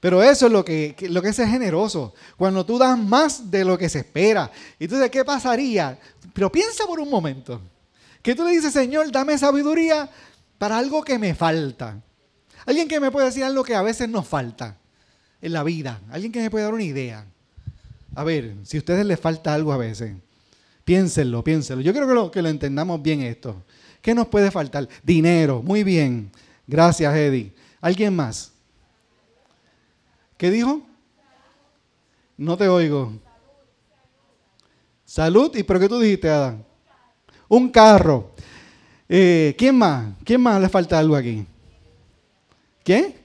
[0.00, 3.76] pero eso es lo que, lo que es generoso, cuando tú das más de lo
[3.76, 4.50] que se espera.
[4.78, 5.98] Entonces, ¿qué pasaría?
[6.32, 7.60] Pero piensa por un momento,
[8.22, 10.08] que tú le dices, Señor, dame sabiduría
[10.56, 12.00] para algo que me falta.
[12.64, 14.76] Alguien que me puede decir algo que a veces nos falta
[15.40, 16.00] en la vida.
[16.10, 17.24] Alguien que me puede dar una idea.
[18.14, 20.12] A ver, si a ustedes les falta algo a veces,
[20.84, 21.82] piénsenlo, piénsenlo.
[21.82, 23.64] Yo creo que lo, que lo entendamos bien esto.
[24.00, 24.88] ¿Qué nos puede faltar?
[25.02, 25.62] Dinero.
[25.62, 26.30] Muy bien.
[26.66, 27.52] Gracias, Eddie.
[27.80, 28.52] ¿Alguien más?
[30.36, 30.82] ¿Qué dijo?
[32.36, 33.12] No te oigo.
[35.04, 35.54] Salud.
[35.56, 36.64] ¿Y por qué tú dijiste, Adán?
[37.48, 38.32] Un carro.
[39.08, 40.14] Eh, ¿Quién más?
[40.24, 41.46] ¿Quién más le falta algo aquí?
[42.84, 43.16] ¿Qué?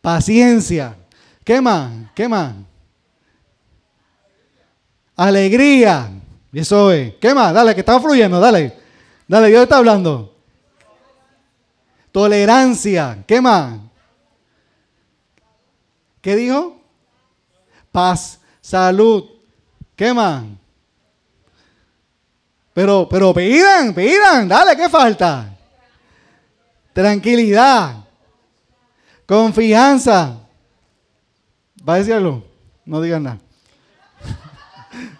[0.00, 0.96] Paciencia.
[1.44, 1.92] ¿Qué más?
[2.14, 2.54] ¿Qué más?
[5.16, 6.10] Alegría.
[6.52, 7.14] Eso es.
[7.16, 7.52] ¿Qué más?
[7.54, 8.76] Dale, que está fluyendo, dale.
[9.28, 10.33] Dale, Dios está hablando.
[12.14, 13.24] Tolerancia.
[13.26, 13.80] ¿Qué más?
[16.20, 16.80] ¿Qué dijo?
[17.90, 19.24] Paz, salud.
[19.96, 20.44] ¿Qué más?
[22.72, 25.56] Pero, pero pidan, pidan, dale, ¿qué falta?
[26.92, 28.04] Tranquilidad,
[29.26, 30.38] confianza.
[31.86, 32.44] ¿Va a decirlo?
[32.84, 33.38] No digan nada.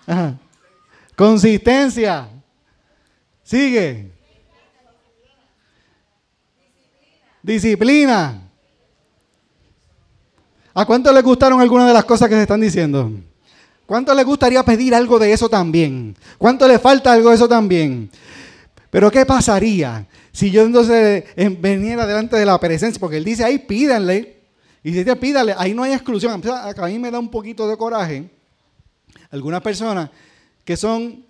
[1.16, 2.28] Consistencia.
[3.42, 4.13] Sigue.
[7.44, 8.40] Disciplina.
[10.72, 13.12] ¿A cuánto les gustaron algunas de las cosas que se están diciendo?
[13.84, 16.16] ¿Cuánto le gustaría pedir algo de eso también?
[16.38, 18.10] ¿Cuánto le falta algo de eso también?
[18.88, 22.98] Pero ¿qué pasaría si yo entonces eh, veniera delante de la presencia?
[22.98, 24.38] Porque él dice ahí pídanle.
[24.82, 26.42] Y dice pídanle, ahí no hay exclusión.
[26.48, 28.30] A mí me da un poquito de coraje.
[29.30, 30.08] Algunas personas
[30.64, 31.26] que son,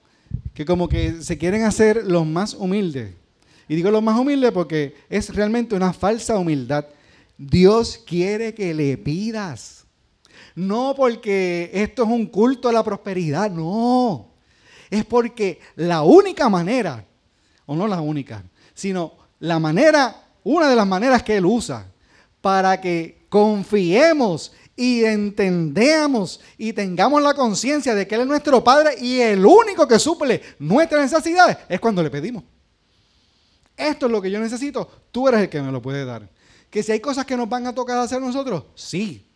[0.54, 3.14] que como que se quieren hacer los más humildes.
[3.68, 6.86] Y digo los más humildes porque es realmente una falsa humildad.
[7.38, 9.84] Dios quiere que le pidas.
[10.54, 14.28] No porque esto es un culto a la prosperidad, no.
[14.90, 17.04] Es porque la única manera,
[17.66, 18.44] o no la única,
[18.74, 21.86] sino la manera, una de las maneras que Él usa
[22.40, 28.96] para que confiemos y entendamos y tengamos la conciencia de que Él es nuestro Padre
[29.00, 32.44] y el único que suple nuestras necesidades es cuando le pedimos.
[33.76, 36.28] Esto es lo que yo necesito, tú eres el que me lo puede dar.
[36.70, 39.26] Que si hay cosas que nos van a tocar hacer nosotros, sí.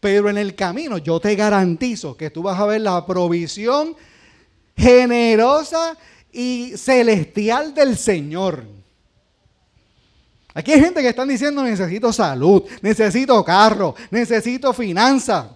[0.00, 3.96] Pero en el camino yo te garantizo que tú vas a ver la provisión
[4.76, 5.96] generosa
[6.32, 8.64] y celestial del Señor.
[10.52, 15.46] Aquí hay gente que están diciendo necesito salud, necesito carro, necesito finanzas.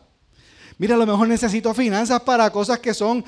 [0.79, 3.24] Mira, a lo mejor necesito finanzas para cosas que son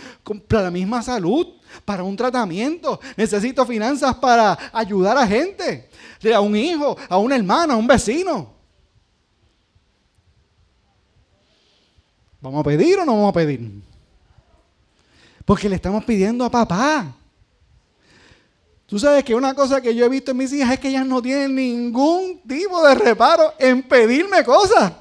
[0.46, 1.48] para la misma salud,
[1.84, 3.00] para un tratamiento.
[3.16, 5.90] Necesito finanzas para ayudar a gente,
[6.32, 8.54] a un hijo, a una hermana, a un vecino.
[12.40, 13.82] ¿Vamos a pedir o no vamos a pedir?
[15.44, 17.16] Porque le estamos pidiendo a papá.
[18.86, 21.06] Tú sabes que una cosa que yo he visto en mis hijas es que ellas
[21.06, 24.92] no tienen ningún tipo de reparo en pedirme cosas.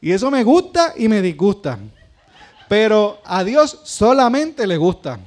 [0.00, 1.78] Y eso me gusta y me disgusta.
[2.68, 5.18] Pero a Dios solamente le gusta.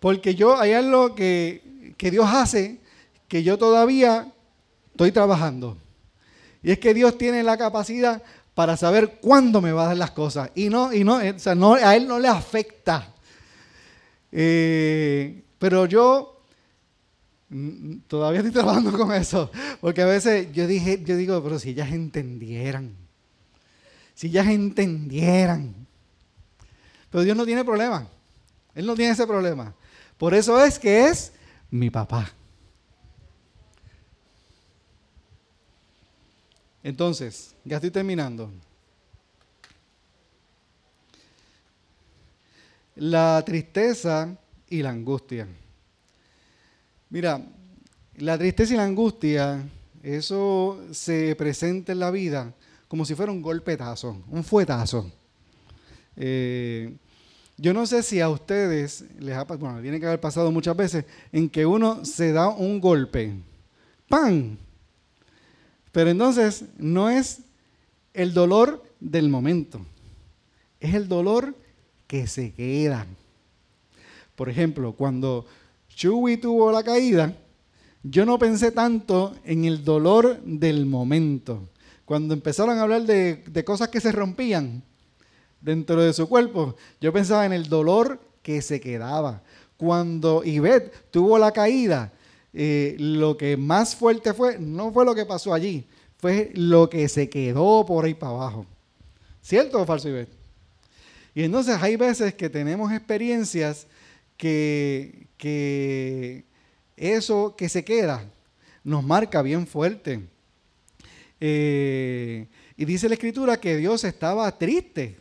[0.00, 2.80] Porque yo hay algo que, que Dios hace
[3.28, 4.30] que yo todavía
[4.90, 5.76] estoy trabajando.
[6.62, 8.22] Y es que Dios tiene la capacidad
[8.54, 10.50] para saber cuándo me va a dar las cosas.
[10.54, 13.12] Y no, y no, o sea, no a él no le afecta.
[14.30, 16.33] Eh, pero yo
[18.08, 19.50] todavía estoy trabajando con eso.
[19.80, 22.94] Porque a veces yo dije, yo digo, pero si ellas entendieran.
[24.14, 25.74] Si ellas entendieran.
[27.10, 28.08] Pero Dios no tiene problema.
[28.74, 29.74] Él no tiene ese problema.
[30.18, 31.32] Por eso es que es
[31.70, 32.32] mi papá.
[36.82, 38.50] Entonces, ya estoy terminando.
[42.96, 44.36] La tristeza
[44.68, 45.48] y la angustia.
[47.14, 47.40] Mira,
[48.16, 49.62] la tristeza y la angustia,
[50.02, 52.52] eso se presenta en la vida
[52.88, 55.12] como si fuera un golpetazo, un fuetazo.
[56.16, 56.92] Eh,
[57.56, 61.04] yo no sé si a ustedes les ha bueno, tiene que haber pasado muchas veces
[61.30, 63.32] en que uno se da un golpe,
[64.08, 64.56] ¡pam!
[65.92, 67.42] Pero entonces no es
[68.12, 69.86] el dolor del momento,
[70.80, 71.54] es el dolor
[72.08, 73.06] que se queda.
[74.34, 75.46] Por ejemplo, cuando
[75.94, 77.34] Chewie tuvo la caída,
[78.02, 81.68] yo no pensé tanto en el dolor del momento.
[82.04, 84.82] Cuando empezaron a hablar de, cosas que se rompían
[85.60, 89.42] dentro de su cuerpo, yo pensaba en el dolor que se quedaba.
[89.78, 92.12] Cuando Ivette tuvo la caída,
[92.52, 95.86] eh, lo que más fuerte fue, no fue lo que pasó allí,
[96.18, 98.66] fue lo que se quedó por ahí para abajo.
[99.40, 100.32] ¿Cierto o falso, Ivette?
[101.34, 103.86] Y entonces hay veces que tenemos experiencias
[104.36, 106.44] que, que
[106.96, 108.24] eso que se queda
[108.82, 110.26] nos marca bien fuerte.
[111.40, 115.20] Eh, y dice la escritura que Dios estaba triste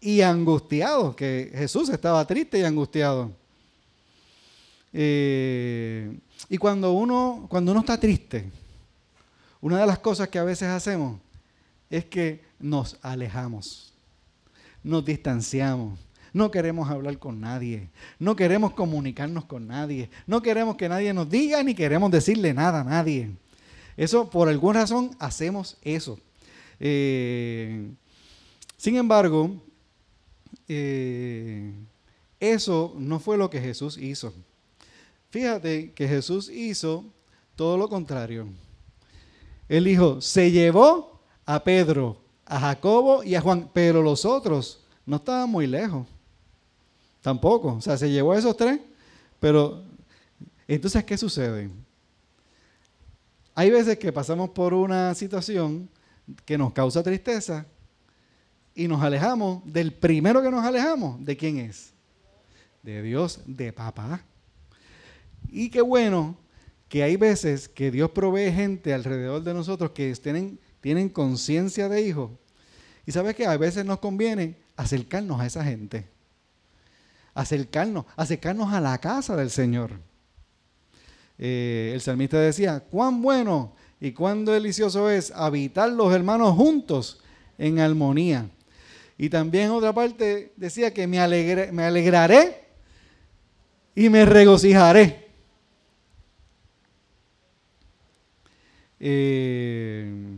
[0.00, 3.30] y angustiado, que Jesús estaba triste y angustiado.
[4.92, 8.50] Eh, y cuando uno, cuando uno está triste,
[9.60, 11.20] una de las cosas que a veces hacemos
[11.90, 13.92] es que nos alejamos,
[14.82, 15.98] nos distanciamos,
[16.32, 21.28] no queremos hablar con nadie, no queremos comunicarnos con nadie, no queremos que nadie nos
[21.28, 23.30] diga ni queremos decirle nada a nadie.
[23.96, 26.18] Eso, por alguna razón, hacemos eso.
[26.78, 27.90] Eh,
[28.76, 29.50] sin embargo,
[30.68, 31.72] eh,
[32.38, 34.32] eso no fue lo que Jesús hizo.
[35.30, 37.04] Fíjate que Jesús hizo
[37.56, 38.48] todo lo contrario.
[39.68, 42.16] Él dijo, se llevó a Pedro,
[42.46, 46.06] a Jacobo y a Juan, pero los otros no estaban muy lejos.
[47.22, 47.74] Tampoco.
[47.74, 48.80] O sea, se llevó a esos tres,
[49.38, 49.82] pero
[50.66, 51.70] entonces, ¿qué sucede?
[53.54, 55.88] Hay veces que pasamos por una situación
[56.44, 57.66] que nos causa tristeza
[58.74, 61.24] y nos alejamos del primero que nos alejamos.
[61.24, 61.92] ¿De quién es?
[62.82, 64.24] De Dios, de papá.
[65.50, 66.36] Y qué bueno
[66.88, 72.02] que hay veces que Dios provee gente alrededor de nosotros que tienen, tienen conciencia de
[72.02, 72.38] hijo.
[73.06, 76.06] Y sabes que a veces nos conviene acercarnos a esa gente.
[77.40, 79.92] Acercarnos, acercarnos a la casa del Señor.
[81.38, 87.20] Eh, el salmista decía, cuán bueno y cuán delicioso es habitar los hermanos juntos
[87.56, 88.48] en armonía.
[89.16, 91.16] Y también otra parte decía que me,
[91.72, 92.64] me alegraré
[93.94, 95.30] y me regocijaré
[99.02, 100.29] Eh,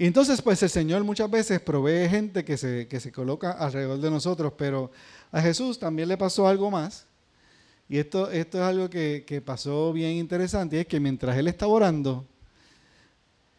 [0.00, 4.00] y entonces, pues el Señor muchas veces provee gente que se, que se coloca alrededor
[4.00, 4.90] de nosotros, pero
[5.30, 7.04] a Jesús también le pasó algo más.
[7.86, 11.70] Y esto, esto es algo que, que pasó bien interesante, es que mientras él estaba
[11.70, 12.24] orando,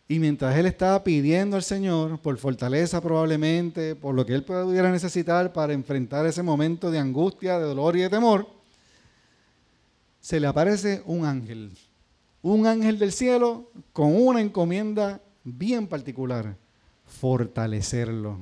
[0.08, 4.92] y mientras él estaba pidiendo al Señor por fortaleza probablemente, por lo que él pudiera
[4.92, 8.48] necesitar para enfrentar ese momento de angustia, de dolor y de temor,
[10.20, 11.78] se le aparece un ángel.
[12.42, 16.56] Un ángel del cielo con una encomienda bien particular,
[17.06, 18.38] fortalecerlo.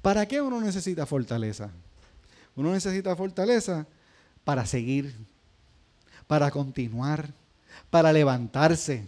[0.00, 1.70] ¿Para qué uno necesita fortaleza?
[2.56, 3.86] Uno necesita fortaleza
[4.44, 5.14] para seguir,
[6.26, 7.32] para continuar,
[7.90, 9.06] para levantarse,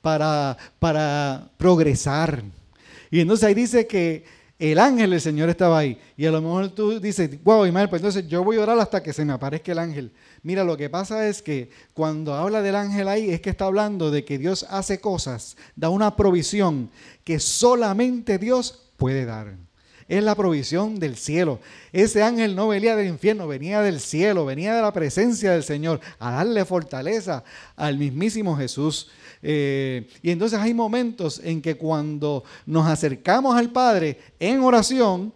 [0.00, 2.42] para, para progresar.
[3.10, 4.24] Y entonces ahí dice que
[4.70, 5.98] el ángel del Señor estaba ahí.
[6.16, 9.02] Y a lo mejor tú dices, wow, Ismael, pues entonces yo voy a orar hasta
[9.02, 10.12] que se me aparezca el ángel.
[10.44, 14.12] Mira, lo que pasa es que cuando habla del ángel ahí es que está hablando
[14.12, 16.90] de que Dios hace cosas, da una provisión
[17.24, 19.56] que solamente Dios puede dar
[20.08, 21.58] es la provisión del cielo.
[21.90, 26.00] Ese ángel no venía del infierno, venía del cielo, venía de la presencia del Señor
[26.18, 27.44] a darle fortaleza
[27.76, 29.10] al mismísimo Jesús.
[29.42, 35.32] Eh, y entonces hay momentos en que cuando nos acercamos al Padre en oración,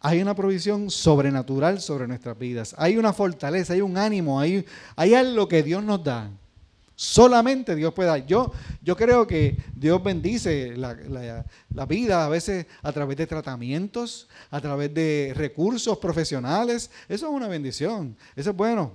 [0.00, 2.74] hay una provisión sobrenatural sobre nuestras vidas.
[2.76, 4.64] Hay una fortaleza, hay un ánimo, hay,
[4.96, 6.30] hay algo que Dios nos da.
[6.96, 8.26] Solamente Dios puede dar.
[8.26, 8.52] Yo,
[8.82, 14.92] yo creo que Dios bendice la, vida a veces a través de tratamientos, a través
[14.92, 16.90] de recursos profesionales.
[17.08, 18.16] Eso es una bendición.
[18.34, 18.92] Eso es bueno.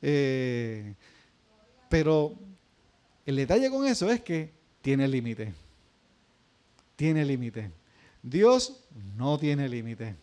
[0.00, 0.94] Eh,
[1.88, 2.34] pero
[3.26, 5.52] el detalle con eso es que tiene límite.
[6.96, 7.70] Tiene límite.
[8.22, 8.80] Dios
[9.16, 10.14] no tiene límite.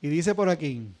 [0.00, 0.92] Y dice por aquí,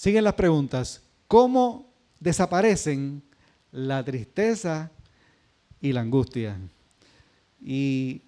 [0.00, 1.02] Siguen las preguntas.
[1.28, 3.22] ¿Cómo desaparecen
[3.70, 4.90] la tristeza
[5.78, 6.58] y la angustia?
[7.62, 8.22] Y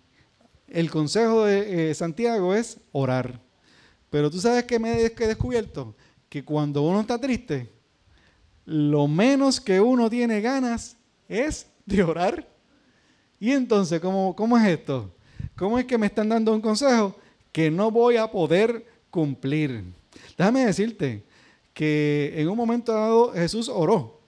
[0.69, 3.41] el consejo de eh, Santiago es orar.
[4.11, 5.95] Pero tú sabes que me he descubierto
[6.29, 7.73] que cuando uno está triste,
[8.65, 10.97] lo menos que uno tiene ganas
[11.29, 12.49] es de orar.
[13.41, 15.13] Y entonces, ¿cómo, ¿cómo es esto?
[15.57, 17.17] ¿Cómo es que me están dando un consejo
[17.51, 19.85] que no voy a poder cumplir?
[20.37, 21.25] Déjame decirte,
[21.75, 24.21] que en un momento dado Jesús oró.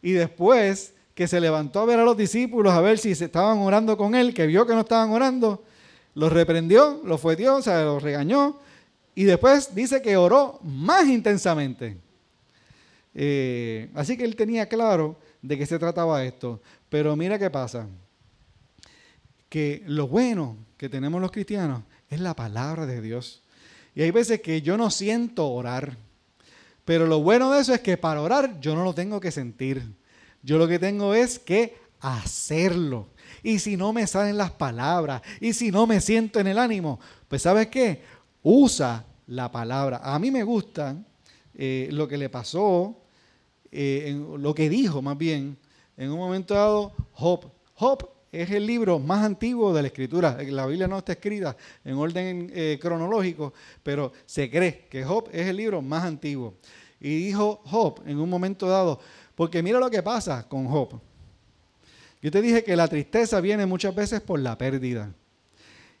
[0.00, 3.58] Y después que se levantó a ver a los discípulos, a ver si se estaban
[3.58, 5.64] orando con él, que vio que no estaban orando,
[6.14, 8.58] los reprendió, los fue Dios, o sea, los regañó.
[9.14, 11.96] Y después dice que oró más intensamente.
[13.14, 16.60] Eh, así que él tenía claro de qué se trataba esto.
[16.88, 17.86] Pero mira qué pasa.
[19.48, 23.42] Que lo bueno que tenemos los cristianos es la palabra de Dios.
[23.94, 25.96] Y hay veces que yo no siento orar.
[26.84, 29.82] Pero lo bueno de eso es que para orar yo no lo tengo que sentir.
[30.42, 33.08] Yo lo que tengo es que hacerlo.
[33.42, 36.98] Y si no me salen las palabras, y si no me siento en el ánimo,
[37.28, 38.02] pues sabes qué?
[38.42, 40.00] Usa la palabra.
[40.02, 40.96] A mí me gusta
[41.58, 42.96] eh, lo que le pasó,
[43.72, 45.58] eh, lo que dijo más bien,
[45.96, 47.50] en un momento dado, Job.
[47.74, 50.38] Job es el libro más antiguo de la escritura.
[50.44, 53.52] La Biblia no está escrita en orden eh, cronológico,
[53.82, 56.54] pero se cree que Job es el libro más antiguo.
[57.00, 59.00] Y dijo Job en un momento dado,
[59.34, 61.00] porque mira lo que pasa con Job.
[62.22, 65.12] Yo te dije que la tristeza viene muchas veces por la pérdida.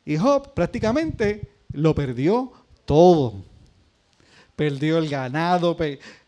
[0.04, 2.52] Y Job prácticamente lo perdió
[2.84, 3.44] todo.
[4.58, 5.76] Perdió el ganado,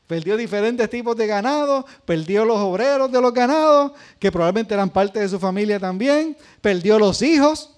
[0.07, 5.19] perdió diferentes tipos de ganado, perdió los obreros de los ganados, que probablemente eran parte
[5.19, 7.71] de su familia también, perdió los hijos,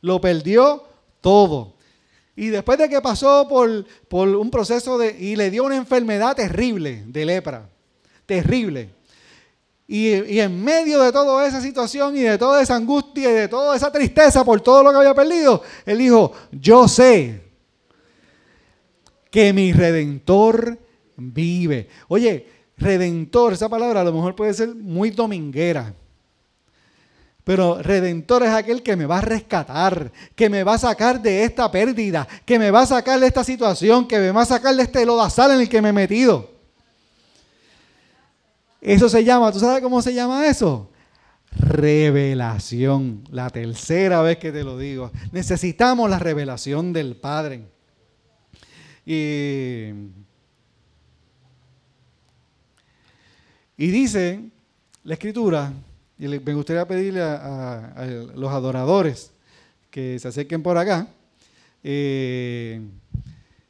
[0.00, 0.84] lo perdió
[1.20, 1.74] todo.
[2.34, 5.14] Y después de que pasó por, por un proceso de...
[5.20, 7.68] y le dio una enfermedad terrible de lepra,
[8.24, 8.88] terrible.
[9.86, 13.48] Y, y, en medio de toda esa situación y de toda esa angustia y de
[13.48, 17.47] toda esa tristeza por todo lo que había perdido, él dijo, yo sé
[19.30, 20.78] que mi redentor
[21.16, 21.88] vive.
[22.08, 25.94] Oye, redentor, esa palabra a lo mejor puede ser muy dominguera.
[27.44, 31.44] Pero redentor es aquel que me va a rescatar, que me va a sacar de
[31.44, 34.74] esta pérdida, que me va a sacar de esta situación, que me va a sacar
[34.74, 36.50] de este lodazal en el que me he metido.
[38.82, 40.90] Eso se llama, ¿tú sabes cómo se llama eso?
[41.52, 43.24] Revelación.
[43.30, 45.10] La tercera vez que te lo digo.
[45.32, 47.64] Necesitamos la revelación del Padre.
[49.10, 49.90] Y,
[53.78, 54.50] dice
[55.02, 55.72] la escritura
[56.18, 59.32] y me gustaría pedirle a, los adoradores
[59.90, 61.08] que se acerquen por acá,
[61.82, 62.82] eh,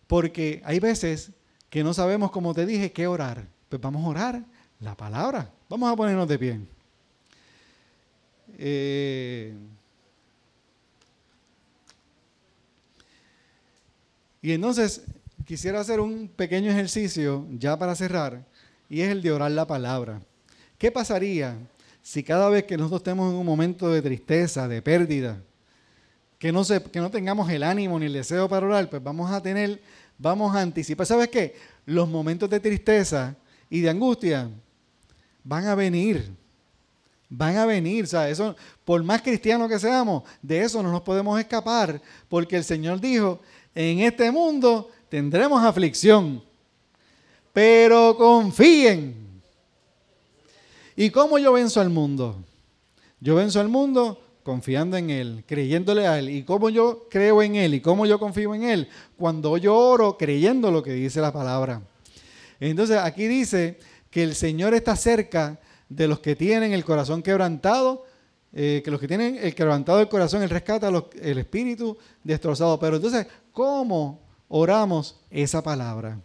[0.09, 1.31] porque hay veces
[1.71, 3.47] que no sabemos, como te dije, qué orar.
[3.69, 4.43] Pues vamos a orar
[4.81, 5.53] la palabra.
[5.69, 6.61] Vamos a ponernos de pie.
[8.59, 9.55] Eh,
[14.43, 15.03] Y entonces
[15.49, 18.45] quisiera hacer un pequeño ejercicio ya para cerrar,
[18.87, 20.21] y es el de orar la palabra.
[20.77, 21.57] ¿Qué pasaría
[22.03, 25.41] si cada vez que nosotros estemos en un momento de tristeza, de pérdida,
[26.39, 29.31] que no, se, que no tengamos el ánimo ni el deseo para orar, pues vamos
[29.31, 29.81] a tener,
[30.19, 31.07] vamos a anticipar.
[31.07, 31.57] ¿Sabes qué?
[31.87, 33.35] Los momentos de tristeza
[33.71, 34.51] y de angustia
[35.45, 36.31] van a venir.
[37.31, 42.03] Van a venir, o por más cristianos que seamos, de eso no nos podemos escapar,
[42.29, 43.41] porque el Señor dijo,
[43.75, 46.43] en este mundo tendremos aflicción,
[47.53, 49.29] pero confíen.
[50.97, 52.37] ¿Y cómo yo venzo al mundo?
[53.21, 56.31] Yo venzo al mundo confiando en Él, creyéndole a Él.
[56.31, 57.75] ¿Y cómo yo creo en Él?
[57.75, 58.89] ¿Y cómo yo confío en Él?
[59.17, 61.83] Cuando yo oro creyendo lo que dice la palabra.
[62.61, 63.79] Entonces aquí dice
[64.11, 68.05] que el Señor está cerca de los que tienen el corazón quebrantado,
[68.53, 72.79] eh, que los que tienen el quebrantado del corazón, Él rescata el espíritu destrozado.
[72.79, 76.21] Pero entonces, ¿cómo oramos esa palabra?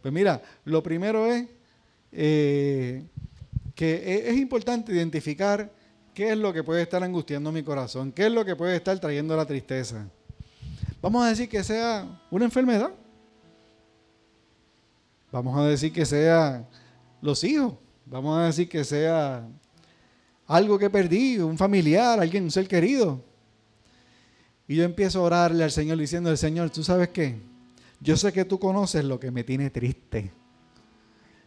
[0.00, 1.46] Pues mira, lo primero es
[2.10, 3.04] eh,
[3.74, 5.70] que e, es importante identificar
[6.14, 8.98] qué es lo que puede estar angustiando mi corazón, qué es lo que puede estar
[8.98, 10.08] trayendo la tristeza.
[11.00, 12.90] Vamos a decir que sea una enfermedad.
[15.32, 16.68] Vamos a decir que sea
[17.20, 17.74] los hijos.
[18.04, 19.48] Vamos a decir que sea
[20.46, 23.24] algo que perdí, un familiar, alguien, un ser querido.
[24.72, 27.36] Y yo empiezo a orarle al Señor diciendo, el Señor, ¿tú sabes qué?
[28.00, 30.32] Yo sé que tú conoces lo que me tiene triste.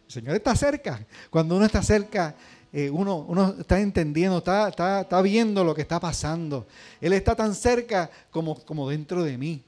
[0.06, 1.04] El Señor está cerca.
[1.28, 2.36] Cuando uno está cerca,
[2.72, 6.68] eh, uno, uno, está entendiendo, está, está, viendo lo que está pasando.
[7.00, 9.60] Él está tan cerca como, como dentro de mí.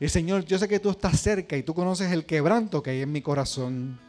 [0.00, 3.02] El Señor, yo sé que tú estás cerca y tú conoces el quebranto que hay
[3.02, 4.00] en mi corazón.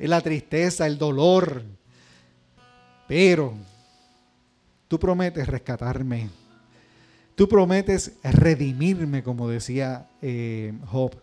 [0.00, 1.62] La tristeza, el dolor.
[3.06, 3.54] Pero
[4.88, 6.43] tú prometes rescatarme.
[7.34, 11.16] Tú prometes redimirme, como decía eh, Job.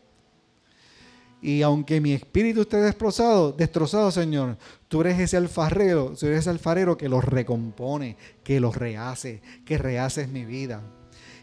[1.42, 4.58] Y aunque mi espíritu esté destrozado, destrozado, Señor,
[4.88, 9.78] tú eres ese alfarero, tú eres ese alfarero que lo recompone, que lo rehace, que
[9.78, 10.84] rehaces mi vida.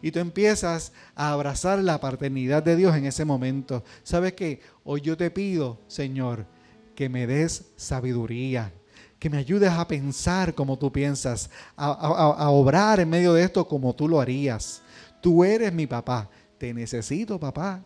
[0.00, 3.82] Y tú empiezas a abrazar la paternidad de Dios en ese momento.
[4.04, 4.60] ¿Sabes qué?
[4.84, 6.46] Hoy yo te pido, Señor,
[6.94, 8.72] que me des sabiduría,
[9.18, 13.94] que me ayudes a pensar como tú piensas, a, obrar en medio de esto como
[13.94, 14.80] tú lo harías.
[15.20, 16.28] Tú eres mi papá.
[16.56, 17.82] Te necesito, papá.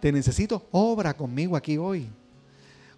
[0.00, 2.08] Te necesito, obra conmigo aquí hoy.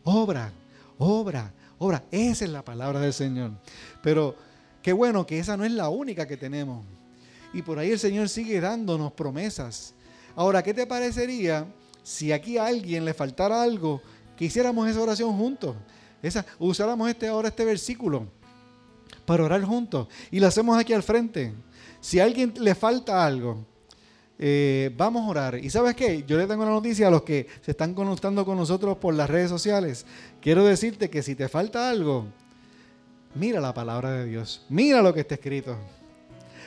[0.05, 0.53] Obra,
[0.99, 2.03] obra, obra.
[2.11, 3.53] Esa es la palabra del Señor.
[4.03, 4.37] Pero
[4.81, 6.85] qué bueno que esa no es la única que tenemos.
[7.53, 9.95] Y por ahí el Señor sigue dándonos promesas.
[10.37, 11.67] Ahora, ¿qué te parecería
[12.03, 14.01] si aquí a alguien le faltara algo,
[14.37, 15.77] que hiciéramos esa oración juntos?
[16.25, 18.27] Esa, usáramos este, ahora este versículo
[19.27, 20.09] para orar juntos.
[20.31, 21.53] Y lo hacemos aquí al frente.
[22.01, 23.65] Si a alguien le falta algo,
[24.39, 25.59] eh, vamos a orar.
[25.59, 28.57] Y sabes qué, yo le tengo una noticia a los que se están conectando con
[28.57, 30.07] nosotros por las redes sociales.
[30.41, 32.27] Quiero decirte que si te falta algo,
[33.35, 35.77] mira la palabra de Dios, mira lo que está escrito,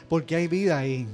[0.08, 1.08] porque hay vida ahí.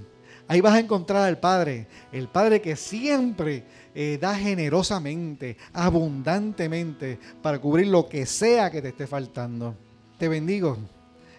[0.48, 3.64] Ahí vas a encontrar al Padre, el Padre que siempre
[3.96, 9.76] eh, da generosamente, abundantemente, para cubrir lo que sea que te esté faltando.
[10.18, 10.78] Te bendigo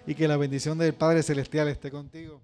[0.07, 2.41] y que la bendición del Padre Celestial esté contigo.